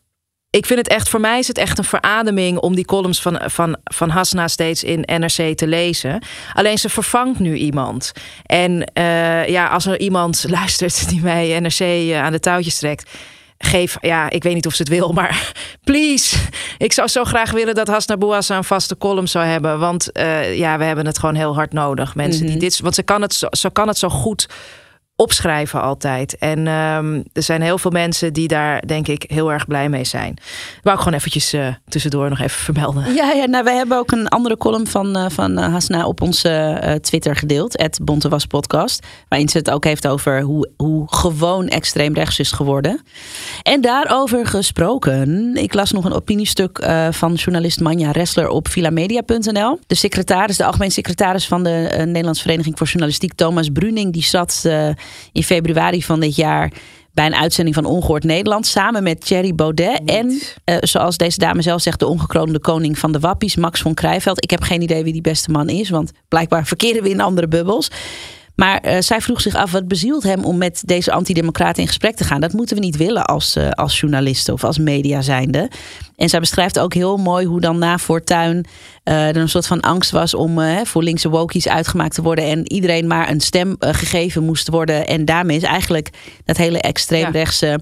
ik 0.52 0.66
vind 0.66 0.80
het 0.80 0.88
echt, 0.88 1.10
voor 1.10 1.20
mij 1.20 1.40
is 1.40 1.48
het 1.48 1.58
echt 1.58 1.78
een 1.78 1.84
verademing 1.84 2.58
om 2.58 2.76
die 2.76 2.86
columns 2.86 3.22
van, 3.22 3.40
van, 3.46 3.78
van 3.84 4.10
Hasna 4.10 4.48
steeds 4.48 4.84
in 4.84 5.04
NRC 5.06 5.58
te 5.58 5.68
lezen. 5.68 6.24
Alleen 6.54 6.78
ze 6.78 6.90
vervangt 6.90 7.40
nu 7.40 7.56
iemand. 7.56 8.12
En 8.46 8.92
uh, 8.94 9.48
ja, 9.48 9.68
als 9.68 9.86
er 9.86 10.00
iemand 10.00 10.46
luistert 10.50 11.10
die 11.10 11.22
mij 11.22 11.60
NRC 11.60 11.80
uh, 11.80 12.22
aan 12.22 12.32
de 12.32 12.40
touwtjes 12.40 12.78
trekt. 12.78 13.10
Geef, 13.58 13.98
ja, 14.02 14.30
ik 14.30 14.44
weet 14.44 14.54
niet 14.54 14.66
of 14.66 14.74
ze 14.74 14.82
het 14.82 14.92
wil, 14.92 15.12
maar 15.12 15.54
please. 15.84 16.38
Ik 16.78 16.94
zou 16.94 17.08
zo 17.08 17.24
graag 17.24 17.52
willen 17.52 17.76
dat 17.76 17.88
Hasna 17.88 18.18
Bouassa 18.18 18.58
een 18.58 18.64
vaste 18.64 18.98
column 18.98 19.28
zou 19.28 19.46
hebben. 19.46 19.80
Want 19.80 20.10
uh, 20.14 20.58
ja, 20.58 20.78
we 20.78 20.84
hebben 20.84 21.06
het 21.06 21.20
gewoon 21.20 21.36
heel 21.36 21.56
hard 21.56 21.74
nodig. 21.74 22.16
Mensen 22.16 22.42
mm 22.42 22.50
-hmm. 22.50 22.60
die 22.60 22.70
dit. 22.70 22.80
Want 22.80 22.96
ze 22.96 23.04
kan 23.04 23.22
het, 23.22 23.48
ze 23.52 23.70
kan 23.72 23.88
het 23.88 23.98
zo 23.98 24.10
goed 24.10 24.48
opschrijven 25.20 25.82
altijd. 25.82 26.38
En 26.38 26.68
um, 26.68 27.24
er 27.34 27.44
zijn 27.44 27.62
heel 27.62 27.78
veel 27.78 27.92
mensen 27.92 28.34
die 28.34 28.48
daar 28.48 28.86
denk 28.86 29.08
ik 29.08 29.26
heel 29.28 29.52
erg 29.52 29.68
blij 29.68 29.90
mee 29.90 30.04
zijn. 30.04 30.38
Wou 30.84 30.96
ik 30.96 31.04
gewoon 31.04 31.18
eventjes 31.18 31.54
uh, 31.54 31.68
tussendoor 31.88 32.30
nog 32.30 32.40
even 32.40 32.60
vermelden. 32.60 33.14
Ja, 33.14 33.32
ja 33.32 33.46
nou, 33.46 33.64
wij 33.64 33.76
hebben 33.76 33.98
ook 33.98 34.12
een 34.12 34.28
andere 34.28 34.58
column 34.58 34.88
van, 34.88 35.18
uh, 35.18 35.26
van 35.30 35.60
uh, 35.60 35.72
Hasna 35.72 36.06
op 36.06 36.22
onze 36.22 36.98
Twitter 37.02 37.36
gedeeld. 37.36 37.82
Het 37.82 38.00
Bontewas 38.04 38.46
podcast. 38.46 39.06
Waarin 39.28 39.50
ze 39.50 39.58
het 39.58 39.70
ook 39.70 39.84
heeft 39.84 40.08
over 40.08 40.42
hoe, 40.42 40.70
hoe 40.78 41.08
gewoon 41.08 41.68
extreem 41.68 42.14
rechts 42.14 42.40
is 42.40 42.52
geworden. 42.52 43.02
En 43.62 43.82
daarover 43.82 44.46
gesproken. 44.46 45.56
Ik 45.56 45.74
las 45.74 45.92
nog 45.92 46.06
een 46.06 46.14
opiniestuk 46.14 46.90
van 47.10 47.34
journalist 47.34 47.80
Manja 47.80 48.12
Ressler 48.12 48.48
op 48.48 48.68
vilamedia.nl. 48.68 49.80
De 49.88 49.96
secretaris, 49.96 50.58
de 50.58 50.66
algemeen 50.66 50.92
secretaris 50.92 51.48
van 51.48 51.64
de 51.64 52.04
Nederlandse 52.06 52.42
Vereniging 52.42 52.78
voor 52.78 52.88
Journalistiek, 52.88 53.34
Thomas 53.34 53.70
Bruning, 53.70 54.14
die 54.14 54.24
zat 54.24 54.68
in 55.32 55.44
februari 55.44 56.04
van 56.04 56.20
dit 56.20 56.36
jaar 56.36 56.72
bij 57.14 57.26
een 57.26 57.36
uitzending 57.36 57.76
van 57.76 57.86
Ongehoord 57.86 58.24
Nederland 58.24 58.66
samen 58.66 59.04
met 59.04 59.26
Thierry 59.26 59.56
Baudet 59.56 60.00
Niet. 60.00 60.10
en 60.10 60.30
uh, 60.30 60.78
zoals 60.82 61.18
deze 61.18 61.38
dame 61.38 61.62
zelf 61.62 61.82
zegt 61.82 62.00
de 62.00 62.08
ongekroonde 62.08 62.60
koning 62.60 63.00
van 63.00 63.12
de 63.12 63.20
wappies 63.20 63.56
Max 63.56 63.82
von 63.82 63.94
Krijveld. 63.94 64.44
Ik 64.44 64.50
heb 64.50 64.62
geen 64.62 64.82
idee 64.82 65.04
wie 65.04 65.14
die 65.14 65.22
beste 65.22 65.52
man 65.52 65.70
is, 65.70 65.90
want 65.90 66.12
blijkbaar 66.28 66.66
verkeren 66.66 67.04
we 67.04 67.10
in 67.10 67.22
andere 67.22 67.48
bubbels. 67.48 67.92
Maar 68.60 68.86
uh, 68.86 68.98
zij 69.00 69.22
vroeg 69.22 69.42
zich 69.42 69.56
af 69.56 69.72
wat 69.72 69.88
bezielt 69.88 70.24
hem 70.24 70.44
om 70.44 70.58
met 70.58 70.82
deze 70.86 71.12
antidemocraten 71.12 71.82
in 71.82 71.88
gesprek 71.88 72.16
te 72.16 72.24
gaan. 72.24 72.42
Dat 72.42 72.54
moeten 72.54 72.76
we 72.76 72.82
niet 72.82 72.98
willen 72.98 73.26
als, 73.26 73.56
uh, 73.56 73.70
als 73.70 74.00
journalisten 74.00 74.54
of 74.54 74.64
als 74.64 74.78
media 74.78 75.22
zijnde. 75.22 75.70
En 76.16 76.30
zij 76.30 76.40
beschrijft 76.40 76.80
ook 76.80 76.94
heel 76.94 77.18
mooi 77.18 77.46
hoe 77.46 77.62
dan 77.62 77.78
na 77.78 77.98
Fortuin 77.98 78.66
uh, 79.04 79.28
er 79.28 79.38
een 79.38 79.50
soort 79.50 79.68
van 79.68 79.80
angst 79.80 80.12
was 80.12 80.34
om 80.34 80.60
voor 80.84 81.04
linkse 81.04 81.30
wokies 81.30 81.68
uitgemaakt 81.68 82.16
te 82.16 82.22
worden. 82.22 82.46
En 82.46 82.72
iedereen 82.72 83.08
maar 83.08 83.30
een 83.30 83.42
stem 83.42 83.76
gegeven 83.80 84.44
moest 84.44 84.70
worden. 84.70 85.08
En 85.08 85.26
daarmee 85.26 85.58
is 85.58 85.64
eigenlijk 85.64 86.10
dat 86.46 86.58
hele 86.58 86.82
extreemrechtse... 86.82 87.80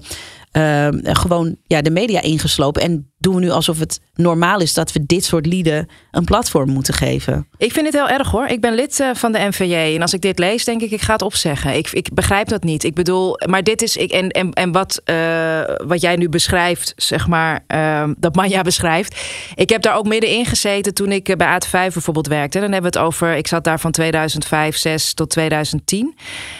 Ja. 0.52 0.90
gewoon 1.02 1.56
ja, 1.66 1.82
de 1.82 1.90
media 1.90 2.22
ingeslopen. 2.22 2.82
En 2.82 3.12
doen 3.18 3.34
we 3.34 3.40
nu 3.40 3.50
alsof 3.50 3.78
het 3.78 4.00
normaal 4.14 4.60
is 4.60 4.74
dat 4.74 4.92
we 4.92 5.06
dit 5.06 5.24
soort 5.24 5.46
lieden 5.46 5.88
een 6.10 6.24
platform 6.24 6.70
moeten 6.70 6.94
geven. 6.94 7.46
Ik 7.56 7.72
vind 7.72 7.86
het 7.86 7.94
heel 7.94 8.08
erg 8.08 8.30
hoor. 8.30 8.46
Ik 8.46 8.60
ben 8.60 8.74
lid 8.74 9.00
uh, 9.00 9.10
van 9.14 9.32
de 9.32 9.38
NVJ. 9.38 9.74
En 9.74 10.02
als 10.02 10.12
ik 10.12 10.20
dit 10.20 10.38
lees, 10.38 10.64
denk 10.64 10.82
ik, 10.82 10.90
ik 10.90 11.00
ga 11.00 11.12
het 11.12 11.22
opzeggen. 11.22 11.76
Ik, 11.76 11.90
ik 11.90 12.14
begrijp 12.14 12.48
dat 12.48 12.62
niet. 12.62 12.84
Ik 12.84 12.94
bedoel, 12.94 13.38
maar 13.46 13.62
dit 13.62 13.82
is. 13.82 13.96
Ik, 13.96 14.10
en, 14.10 14.28
en, 14.28 14.52
en 14.52 14.72
wat, 14.72 15.02
uh, 15.04 15.60
wat 15.86 16.00
jij 16.00 16.16
nu 16.16 16.28
beschrijft, 16.28 16.92
zeg 16.96 17.26
maar, 17.26 17.64
uh, 17.74 18.04
dat 18.16 18.34
Manja 18.34 18.62
beschrijft. 18.62 19.20
Ik 19.54 19.68
heb 19.68 19.82
daar 19.82 19.96
ook 19.96 20.06
middenin 20.06 20.46
gezeten 20.46 20.94
toen 20.94 21.12
ik 21.12 21.36
bij 21.36 21.60
AT5 21.60 21.70
bijvoorbeeld 21.70 22.26
werkte. 22.26 22.60
Dan 22.60 22.72
hebben 22.72 22.92
we 22.92 22.98
het 22.98 23.06
over. 23.06 23.34
Ik 23.34 23.46
zat 23.46 23.64
daar 23.64 23.80
van 23.80 23.90
2005, 23.90 24.76
6 24.76 25.14
tot 25.14 25.30
2010. 25.30 26.14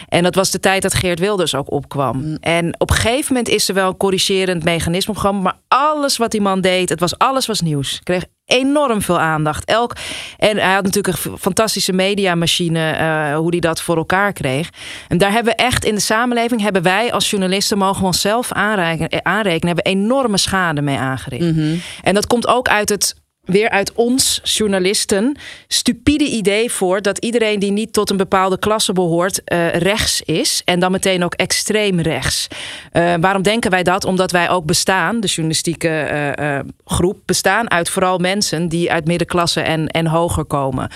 En 0.07 0.23
dat 0.23 0.35
was 0.35 0.51
de 0.51 0.59
tijd 0.59 0.81
dat 0.81 0.93
Geert 0.93 1.19
Wilders 1.19 1.55
ook 1.55 1.71
opkwam. 1.71 2.17
Mm. 2.17 2.37
En 2.39 2.75
op 2.77 2.89
een 2.89 2.95
gegeven 2.95 3.33
moment 3.33 3.47
is 3.53 3.67
er 3.67 3.73
wel 3.73 3.87
een 3.87 3.97
corrigerend 3.97 4.63
mechanisme 4.63 5.15
gekomen. 5.15 5.41
Maar 5.41 5.57
alles 5.67 6.17
wat 6.17 6.31
die 6.31 6.41
man 6.41 6.48
deed, 6.55 6.89
het 6.89 6.99
was 6.99 7.17
alles 7.17 7.45
was 7.45 7.61
nieuws. 7.61 7.99
Kreeg 8.03 8.25
enorm 8.45 9.01
veel 9.01 9.19
aandacht. 9.19 9.65
Elk, 9.65 9.95
en 10.37 10.57
hij 10.57 10.73
had 10.73 10.83
natuurlijk 10.83 11.25
een 11.25 11.37
fantastische 11.37 11.93
mediamachine, 11.93 12.97
uh, 12.99 13.37
hoe 13.37 13.49
hij 13.49 13.59
dat 13.59 13.81
voor 13.81 13.97
elkaar 13.97 14.33
kreeg. 14.33 14.69
En 15.07 15.17
daar 15.17 15.31
hebben 15.31 15.53
we 15.55 15.63
echt 15.63 15.85
in 15.85 15.95
de 15.95 16.01
samenleving, 16.01 16.61
hebben 16.61 16.81
wij 16.81 17.13
als 17.13 17.29
journalisten, 17.29 17.77
mogen 17.77 18.01
we 18.01 18.05
onszelf 18.05 18.51
aanrekenen, 18.51 19.25
aanrekenen 19.25 19.75
hebben 19.75 19.93
enorme 19.93 20.37
schade 20.37 20.81
mee 20.81 20.97
aangericht. 20.97 21.43
Mm 21.45 21.53
-hmm. 21.53 21.81
En 22.01 22.13
dat 22.13 22.27
komt 22.27 22.47
ook 22.47 22.67
uit 22.67 22.89
het 22.89 23.15
weer 23.49 23.69
uit 23.69 23.93
ons 23.93 24.39
journalisten 24.43 25.37
stupide 25.67 26.23
idee 26.23 26.71
voor 26.71 27.01
dat 27.01 27.17
iedereen 27.17 27.59
die 27.59 27.71
niet 27.71 27.93
tot 27.93 28.09
een 28.09 28.17
bepaalde 28.17 28.59
klasse 28.59 28.93
behoort 28.93 29.41
uh, 29.45 29.73
rechts 29.75 30.21
is 30.21 30.61
en 30.65 30.79
dan 30.79 30.91
meteen 30.91 31.23
ook 31.23 31.33
extreem 31.33 31.99
rechts. 31.99 32.47
Uh, 32.93 33.13
waarom 33.21 33.41
denken 33.41 33.71
wij 33.71 33.83
dat? 33.83 34.05
Omdat 34.05 34.31
wij 34.31 34.49
ook 34.49 34.65
bestaan, 34.65 35.19
de 35.19 35.27
journalistieke 35.27 36.33
uh, 36.39 36.59
groep 36.85 37.17
bestaan 37.25 37.71
uit 37.71 37.89
vooral 37.89 38.17
mensen 38.17 38.67
die 38.67 38.91
uit 38.91 39.05
middenklasse 39.05 39.61
en, 39.61 39.87
en 39.87 40.07
hoger 40.07 40.45
komen. 40.45 40.89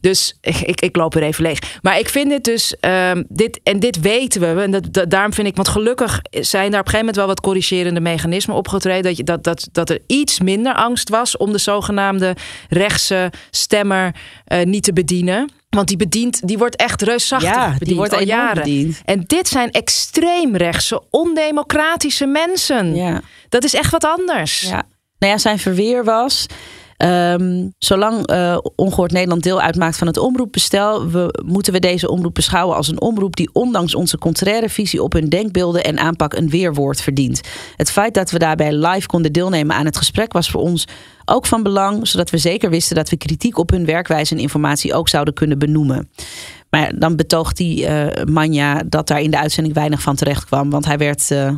Dus 0.00 0.38
ik, 0.40 0.80
ik, 0.80 0.96
loop 0.96 1.14
er 1.14 1.22
even 1.22 1.42
leeg. 1.42 1.78
Maar 1.82 1.98
ik 1.98 2.08
vind 2.08 2.30
dit 2.30 2.44
dus, 2.44 2.74
um, 2.80 3.24
dit, 3.28 3.60
en 3.62 3.80
dit 3.80 4.00
weten 4.00 4.40
we. 4.40 4.62
En 4.62 4.82
daarom 5.08 5.32
vind 5.32 5.46
ik, 5.46 5.56
want 5.56 5.68
gelukkig 5.68 6.20
zijn 6.30 6.70
daar 6.70 6.80
op 6.80 6.86
een 6.86 6.92
gegeven 6.92 6.98
moment 6.98 7.16
wel 7.16 7.26
wat 7.26 7.40
corrigerende 7.40 8.00
mechanismen 8.00 8.56
opgetreden. 8.56 9.02
Dat, 9.02 9.16
je, 9.16 9.24
dat, 9.24 9.44
dat, 9.44 9.68
dat 9.72 9.90
er 9.90 9.98
iets 10.06 10.40
minder 10.40 10.74
angst 10.74 11.08
was 11.08 11.36
om 11.36 11.52
de 11.52 11.58
zogenaamde 11.58 11.91
rechtse 12.68 13.30
stemmer 13.50 14.14
uh, 14.48 14.62
niet 14.62 14.82
te 14.82 14.92
bedienen. 14.92 15.50
Want 15.68 15.88
die 15.88 15.96
bedient, 15.96 16.48
die 16.48 16.58
wordt 16.58 16.76
echt 16.76 17.02
reusachtig 17.02 17.50
ja, 17.50 17.64
bediend 17.64 17.84
die 17.84 17.96
wordt 17.96 18.12
al 18.12 18.22
jaren. 18.22 18.62
Bediend. 18.62 19.00
En 19.04 19.24
dit 19.26 19.48
zijn 19.48 19.70
extreemrechtse, 19.70 21.02
ondemocratische 21.10 22.26
mensen. 22.26 22.94
Ja. 22.94 23.20
Dat 23.48 23.64
is 23.64 23.74
echt 23.74 23.90
wat 23.90 24.04
anders. 24.04 24.60
Ja. 24.60 24.82
Nou 25.18 25.32
ja, 25.32 25.38
zijn 25.38 25.58
verweer 25.58 26.04
was. 26.04 26.46
Um, 27.04 27.72
zolang 27.78 28.30
uh, 28.30 28.58
Ongehoord 28.76 29.12
Nederland 29.12 29.42
deel 29.42 29.60
uitmaakt 29.60 29.96
van 29.98 30.06
het 30.06 30.16
omroepbestel, 30.16 31.10
we, 31.10 31.42
moeten 31.44 31.72
we 31.72 31.78
deze 31.78 32.08
omroep 32.08 32.34
beschouwen 32.34 32.76
als 32.76 32.88
een 32.88 33.00
omroep 33.00 33.36
die 33.36 33.50
ondanks 33.52 33.94
onze 33.94 34.18
contraire 34.18 34.68
visie 34.68 35.02
op 35.02 35.12
hun 35.12 35.28
denkbeelden 35.28 35.84
en 35.84 35.98
aanpak 35.98 36.34
een 36.34 36.50
weerwoord 36.50 37.00
verdient. 37.00 37.40
Het 37.76 37.90
feit 37.90 38.14
dat 38.14 38.30
we 38.30 38.38
daarbij 38.38 38.72
live 38.72 39.06
konden 39.06 39.32
deelnemen 39.32 39.76
aan 39.76 39.84
het 39.84 39.96
gesprek 39.96 40.32
was 40.32 40.50
voor 40.50 40.60
ons 40.60 40.86
ook 41.24 41.46
van 41.46 41.62
belang, 41.62 42.08
zodat 42.08 42.30
we 42.30 42.38
zeker 42.38 42.70
wisten 42.70 42.96
dat 42.96 43.10
we 43.10 43.16
kritiek 43.16 43.58
op 43.58 43.70
hun 43.70 43.84
werkwijze 43.84 44.34
en 44.34 44.40
informatie 44.40 44.94
ook 44.94 45.08
zouden 45.08 45.34
kunnen 45.34 45.58
benoemen. 45.58 46.10
Maar 46.70 46.98
dan 46.98 47.16
betoogt 47.16 47.56
die 47.56 47.86
uh, 47.86 48.06
Manja 48.24 48.82
dat 48.86 49.06
daar 49.06 49.20
in 49.20 49.30
de 49.30 49.38
uitzending 49.38 49.74
weinig 49.74 50.02
van 50.02 50.16
terecht 50.16 50.44
kwam, 50.44 50.70
want 50.70 50.84
hij 50.84 50.98
werd 50.98 51.30
uh, 51.30 51.50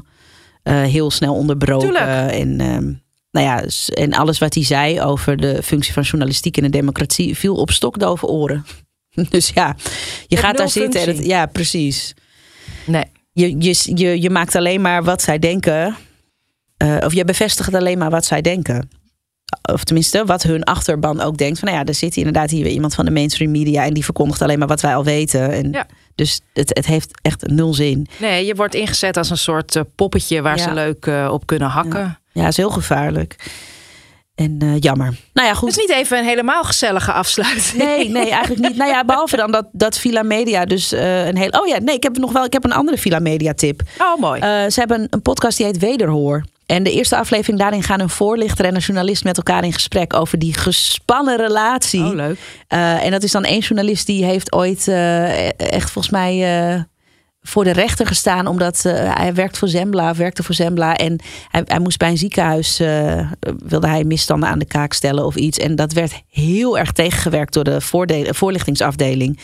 heel 0.62 1.10
snel 1.10 1.34
onderbroken. 1.34 1.88
Tuurlijk. 1.88 2.30
En 2.30 2.60
ehm, 2.60 2.92
nou 3.34 3.46
ja, 3.46 3.64
en 3.94 4.12
alles 4.12 4.38
wat 4.38 4.54
hij 4.54 4.64
zei 4.64 5.00
over 5.00 5.36
de 5.36 5.62
functie 5.62 5.92
van 5.92 6.02
journalistiek 6.02 6.56
en 6.56 6.62
de 6.62 6.70
democratie 6.70 7.36
viel 7.36 7.54
op 7.54 7.70
stokdove 7.70 8.26
oren. 8.26 8.64
Dus 9.30 9.48
ja, 9.54 9.76
je 10.26 10.36
gaat 10.36 10.56
daar 10.56 10.68
zitten 10.68 11.00
en 11.00 11.08
het, 11.08 11.26
ja, 11.26 11.46
precies. 11.46 12.14
Nee. 12.86 13.04
Je, 13.32 13.56
je, 13.58 13.74
je, 13.94 14.20
je 14.20 14.30
maakt 14.30 14.54
alleen 14.54 14.80
maar 14.80 15.04
wat 15.04 15.22
zij 15.22 15.38
denken, 15.38 15.96
uh, 16.82 16.96
of 17.04 17.12
je 17.14 17.24
bevestigt 17.24 17.74
alleen 17.74 17.98
maar 17.98 18.10
wat 18.10 18.24
zij 18.24 18.40
denken. 18.40 18.88
Of 19.72 19.84
tenminste, 19.84 20.24
wat 20.24 20.42
hun 20.42 20.64
achterban 20.64 21.20
ook 21.20 21.36
denkt. 21.36 21.58
Van 21.58 21.68
nou 21.68 21.80
ja, 21.80 21.86
er 21.86 21.94
zit 21.94 22.16
inderdaad 22.16 22.50
hier 22.50 22.62
weer 22.62 22.72
iemand 22.72 22.94
van 22.94 23.04
de 23.04 23.10
mainstream 23.10 23.50
media 23.50 23.84
en 23.84 23.94
die 23.94 24.04
verkondigt 24.04 24.42
alleen 24.42 24.58
maar 24.58 24.68
wat 24.68 24.80
wij 24.80 24.94
al 24.96 25.04
weten. 25.04 25.50
En 25.52 25.72
ja. 25.72 25.86
Dus 26.14 26.40
het, 26.52 26.70
het 26.74 26.86
heeft 26.86 27.10
echt 27.22 27.46
nul 27.46 27.74
zin. 27.74 28.06
Nee, 28.20 28.46
je 28.46 28.54
wordt 28.54 28.74
ingezet 28.74 29.16
als 29.16 29.30
een 29.30 29.38
soort 29.38 29.74
uh, 29.74 29.82
poppetje 29.94 30.42
waar 30.42 30.56
Ja. 30.56 30.62
ze 30.62 30.72
leuk 30.72 31.06
uh, 31.06 31.28
op 31.32 31.46
kunnen 31.46 31.68
hakken. 31.68 32.00
Ja. 32.00 32.22
Ja, 32.34 32.46
is 32.46 32.56
heel 32.56 32.70
gevaarlijk. 32.70 33.36
En 34.34 34.58
uh, 34.62 34.78
jammer. 34.78 35.14
Nou 35.32 35.48
ja, 35.48 35.54
goed. 35.54 35.68
Het 35.68 35.78
is 35.78 35.86
niet 35.86 35.96
even 35.96 36.18
een 36.18 36.24
helemaal 36.24 36.64
gezellige 36.64 37.12
afsluiting. 37.12 37.82
Nee, 37.82 38.08
nee, 38.08 38.30
eigenlijk 38.30 38.68
niet. 38.68 38.76
Nou 38.76 38.90
ja, 38.90 39.04
behalve 39.04 39.36
dan 39.36 39.50
dat, 39.50 39.66
dat 39.72 39.98
Villa 39.98 40.22
Media 40.22 40.64
dus 40.64 40.92
uh, 40.92 41.26
een 41.26 41.36
heel... 41.36 41.48
Oh 41.48 41.66
ja, 41.66 41.78
nee, 41.78 41.94
ik 41.94 42.02
heb 42.02 42.16
nog 42.16 42.32
wel... 42.32 42.44
Ik 42.44 42.52
heb 42.52 42.64
een 42.64 42.72
andere 42.72 42.98
Villa 42.98 43.18
Media 43.18 43.52
tip. 43.52 43.82
Oh, 43.98 44.20
mooi. 44.20 44.40
Uh, 44.40 44.70
ze 44.70 44.80
hebben 44.80 45.00
een, 45.00 45.06
een 45.10 45.22
podcast 45.22 45.56
die 45.56 45.66
heet 45.66 45.78
Wederhoor. 45.78 46.44
En 46.66 46.82
de 46.82 46.92
eerste 46.92 47.16
aflevering 47.16 47.58
daarin 47.58 47.82
gaan 47.82 48.00
een 48.00 48.08
voorlichter 48.08 48.64
en 48.64 48.74
een 48.74 48.80
journalist 48.80 49.24
met 49.24 49.36
elkaar 49.36 49.64
in 49.64 49.72
gesprek 49.72 50.14
over 50.14 50.38
die 50.38 50.54
gespannen 50.54 51.36
relatie. 51.36 52.04
Oh, 52.04 52.14
leuk. 52.14 52.38
En 52.68 53.10
dat 53.10 53.22
is 53.22 53.32
dan 53.32 53.44
één 53.44 53.60
journalist 53.60 54.06
die 54.06 54.24
heeft 54.24 54.52
ooit 54.52 54.86
uh, 54.86 55.60
echt 55.60 55.90
volgens 55.90 56.10
mij 56.10 56.86
voor 57.46 57.64
de 57.64 57.72
rechter 57.72 58.06
gestaan. 58.06 58.46
Omdat 58.46 58.82
uh, 58.86 58.92
hij 59.16 59.34
werkt 59.34 59.58
voor 59.58 59.68
Zembla, 59.68 60.14
werkte 60.14 60.42
voor 60.42 60.54
Zembla. 60.54 60.96
En 60.96 61.20
hij, 61.48 61.62
hij 61.64 61.78
moest 61.78 61.98
bij 61.98 62.08
een 62.08 62.18
ziekenhuis, 62.18 62.80
uh, 62.80 63.30
wilde 63.66 63.86
hij 63.86 64.04
misstanden 64.04 64.48
aan 64.48 64.58
de 64.58 64.64
kaak 64.64 64.92
stellen 64.92 65.26
of 65.26 65.36
iets. 65.36 65.58
En 65.58 65.76
dat 65.76 65.92
werd 65.92 66.22
heel 66.28 66.78
erg 66.78 66.92
tegengewerkt 66.92 67.52
door 67.52 67.64
de 67.64 67.80
voorlichtingsafdeling. 68.34 69.38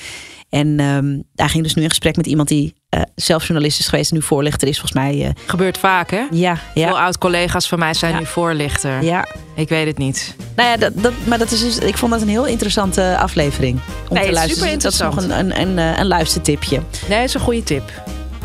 En 0.50 0.80
um, 0.80 1.22
daar 1.34 1.48
ging 1.48 1.62
dus 1.62 1.74
nu 1.74 1.82
in 1.82 1.88
gesprek 1.88 2.16
met 2.16 2.26
iemand 2.26 2.48
die 2.48 2.74
uh, 2.94 3.02
zelf 3.14 3.46
journalist 3.46 3.78
is 3.80 3.88
geweest 3.88 4.10
en 4.10 4.16
nu 4.16 4.22
voorlichter 4.22 4.68
is, 4.68 4.78
volgens 4.80 5.00
mij. 5.02 5.14
Uh, 5.16 5.28
Gebeurt 5.46 5.78
vaak, 5.78 6.10
hè? 6.10 6.22
Ja. 6.30 6.56
ja. 6.74 6.86
Veel 6.86 7.00
oud-collega's 7.00 7.68
van 7.68 7.78
mij 7.78 7.94
zijn 7.94 8.12
Ja. 8.12 8.18
nu 8.18 8.26
voorlichter. 8.26 9.02
Ja. 9.02 9.26
Ik 9.54 9.68
weet 9.68 9.86
het 9.86 9.98
niet. 9.98 10.34
Nou 10.56 10.68
ja, 10.68 10.76
dat, 10.76 10.92
dat, 10.94 11.12
maar 11.24 11.38
dat 11.38 11.50
is 11.50 11.60
dus, 11.60 11.78
ik 11.78 11.96
vond 11.96 12.12
dat 12.12 12.22
een 12.22 12.28
heel 12.28 12.46
interessante 12.46 13.16
aflevering 13.18 13.78
om 14.08 14.14
Nee, 14.16 14.26
te 14.26 14.32
luisteren. 14.32 14.56
super 14.68 14.74
Dus 14.74 14.82
dat 14.82 14.92
is 14.92 14.98
nog 14.98 15.12
interessant. 15.12 15.50
een, 15.58 15.68
een, 15.68 15.78
een, 15.78 15.98
een 16.00 16.06
luistertipje. 16.06 16.80
Nee, 17.08 17.22
is 17.24 17.34
een 17.34 17.40
goede 17.40 17.62
tip. 17.62 17.92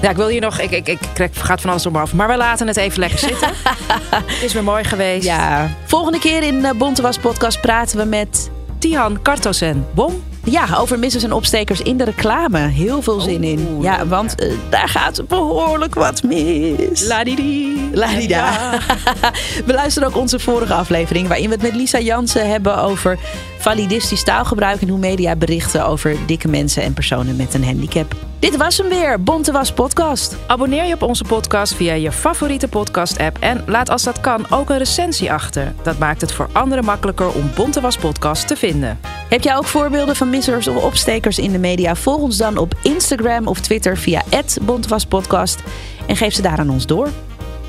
Ja, 0.02 0.10
ik 0.10 0.15
wil 0.15 0.28
hier 0.28 0.41
nog. 0.41 0.60
Ik, 0.60 0.72
ik, 0.72 0.88
ik 0.88 1.00
gaat 1.34 1.62
van 1.62 1.70
alles 1.70 1.86
om 1.86 1.91
me 1.94 2.00
af. 2.00 2.13
Maar 2.13 2.28
we 2.28 2.38
laten 2.38 2.68
het 2.68 2.78
even 2.78 3.00
lekker 3.00 3.20
zitten. 3.20 3.50
het 4.10 4.44
is 4.44 4.54
weer 4.54 4.63
mooi 4.63 4.84
geweest. 4.84 5.24
Ja. 5.26 5.70
Volgende 5.86 6.20
keer 6.20 6.44
in 6.44 6.56
uh, 6.56 6.70
Bonte 6.72 7.02
Was 7.02 7.18
Podcast 7.18 7.62
praten 7.62 7.98
we 7.98 8.04
met 8.06 8.50
Tihan 8.80 9.22
Kartosen. 9.22 9.86
Bom. 9.94 10.24
Ja, 10.45 10.77
over 10.77 10.99
missers 10.99 11.23
en 11.23 11.31
opstekers 11.31 11.81
in 11.81 11.97
de 11.97 12.03
reclame. 12.03 12.60
Heel 12.60 13.01
veel 13.01 13.19
zin 13.19 13.43
Oh, 13.43 13.49
in. 13.49 13.81
Ja, 13.81 14.08
want 14.08 14.43
uh, 14.43 14.53
daar 14.69 14.89
gaat 14.89 15.27
behoorlijk 15.27 15.95
wat 15.95 16.23
mis. 16.23 17.08
Ladidi. 17.08 17.89
Ladida. 17.93 18.36
Ja. 18.36 18.79
we 19.65 19.73
luisteren 19.73 20.08
ook 20.08 20.17
onze 20.17 20.39
vorige 20.39 20.73
aflevering... 20.73 21.27
waarin 21.27 21.45
we 21.45 21.53
het 21.53 21.62
met 21.62 21.75
Lisa 21.75 21.99
Jansen 21.99 22.49
hebben 22.49 22.77
over 22.77 23.19
validistisch 23.58 24.23
taalgebruik... 24.23 24.81
en 24.81 24.89
hoe 24.89 24.99
media 24.99 25.36
berichten 25.36 25.86
over 25.86 26.15
dikke 26.25 26.47
mensen 26.47 26.84
en 26.84 26.93
personen 26.93 27.36
met 27.36 27.53
een 27.53 27.63
handicap. 27.63 28.15
Dit 28.45 28.58
was 28.58 28.77
hem 28.77 28.89
weer, 28.89 29.23
Bonte 29.23 29.51
Was 29.51 29.73
Podcast. 29.73 30.36
Abonneer 30.47 30.86
je 30.86 30.93
op 30.93 31.01
onze 31.01 31.23
podcast 31.23 31.73
via 31.73 31.93
je 31.93 32.12
favoriete 32.12 32.67
podcast-app... 32.67 33.38
en 33.39 33.63
laat 33.67 33.89
als 33.89 34.03
dat 34.03 34.21
kan 34.21 34.45
ook 34.49 34.69
een 34.69 34.77
recensie 34.77 35.31
achter. 35.31 35.73
Dat 35.84 35.97
maakt 35.97 36.21
het 36.21 36.31
voor 36.31 36.49
anderen 36.51 36.86
makkelijker 36.86 37.34
om 37.34 37.51
Bonte 37.55 37.81
Was 37.81 37.97
Podcast 37.97 38.47
te 38.47 38.55
vinden. 38.55 38.99
Heb 39.29 39.41
jij 39.41 39.55
ook 39.55 39.65
voorbeelden 39.65 40.15
van 40.15 40.29
missers 40.29 40.67
of 40.67 40.84
opstekers 40.84 41.39
in 41.39 41.51
de 41.51 41.60
media? 41.60 41.95
Volg 41.95 42.21
ons 42.21 42.38
dan 42.38 42.58
op 42.58 42.73
Instagram 42.81 43.47
of 43.47 43.60
Twitter 43.60 43.97
via 43.97 44.21
@bontewaspodcast 44.62 45.63
en 46.08 46.15
geef 46.15 46.34
ze 46.34 46.41
daar 46.41 46.60
aan 46.60 46.69
ons 46.69 46.86
door. 46.86 47.10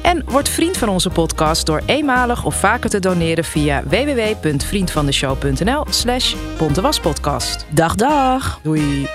En 0.03 0.23
word 0.27 0.49
vriend 0.49 0.77
van 0.77 0.89
onze 0.89 1.11
podcast 1.11 1.67
door 1.67 1.83
eenmalig 1.87 2.45
of 2.45 2.55
vaker 2.55 2.91
te 2.91 2.99
doneren 2.99 3.45
via 3.45 3.83
www.vriendvandeshow.nl 3.83 5.87
slash 5.91 6.35
bontewaspodcast. 6.59 7.67
Dag 7.71 7.95
dag! 7.95 8.61
Doei! 8.63 9.07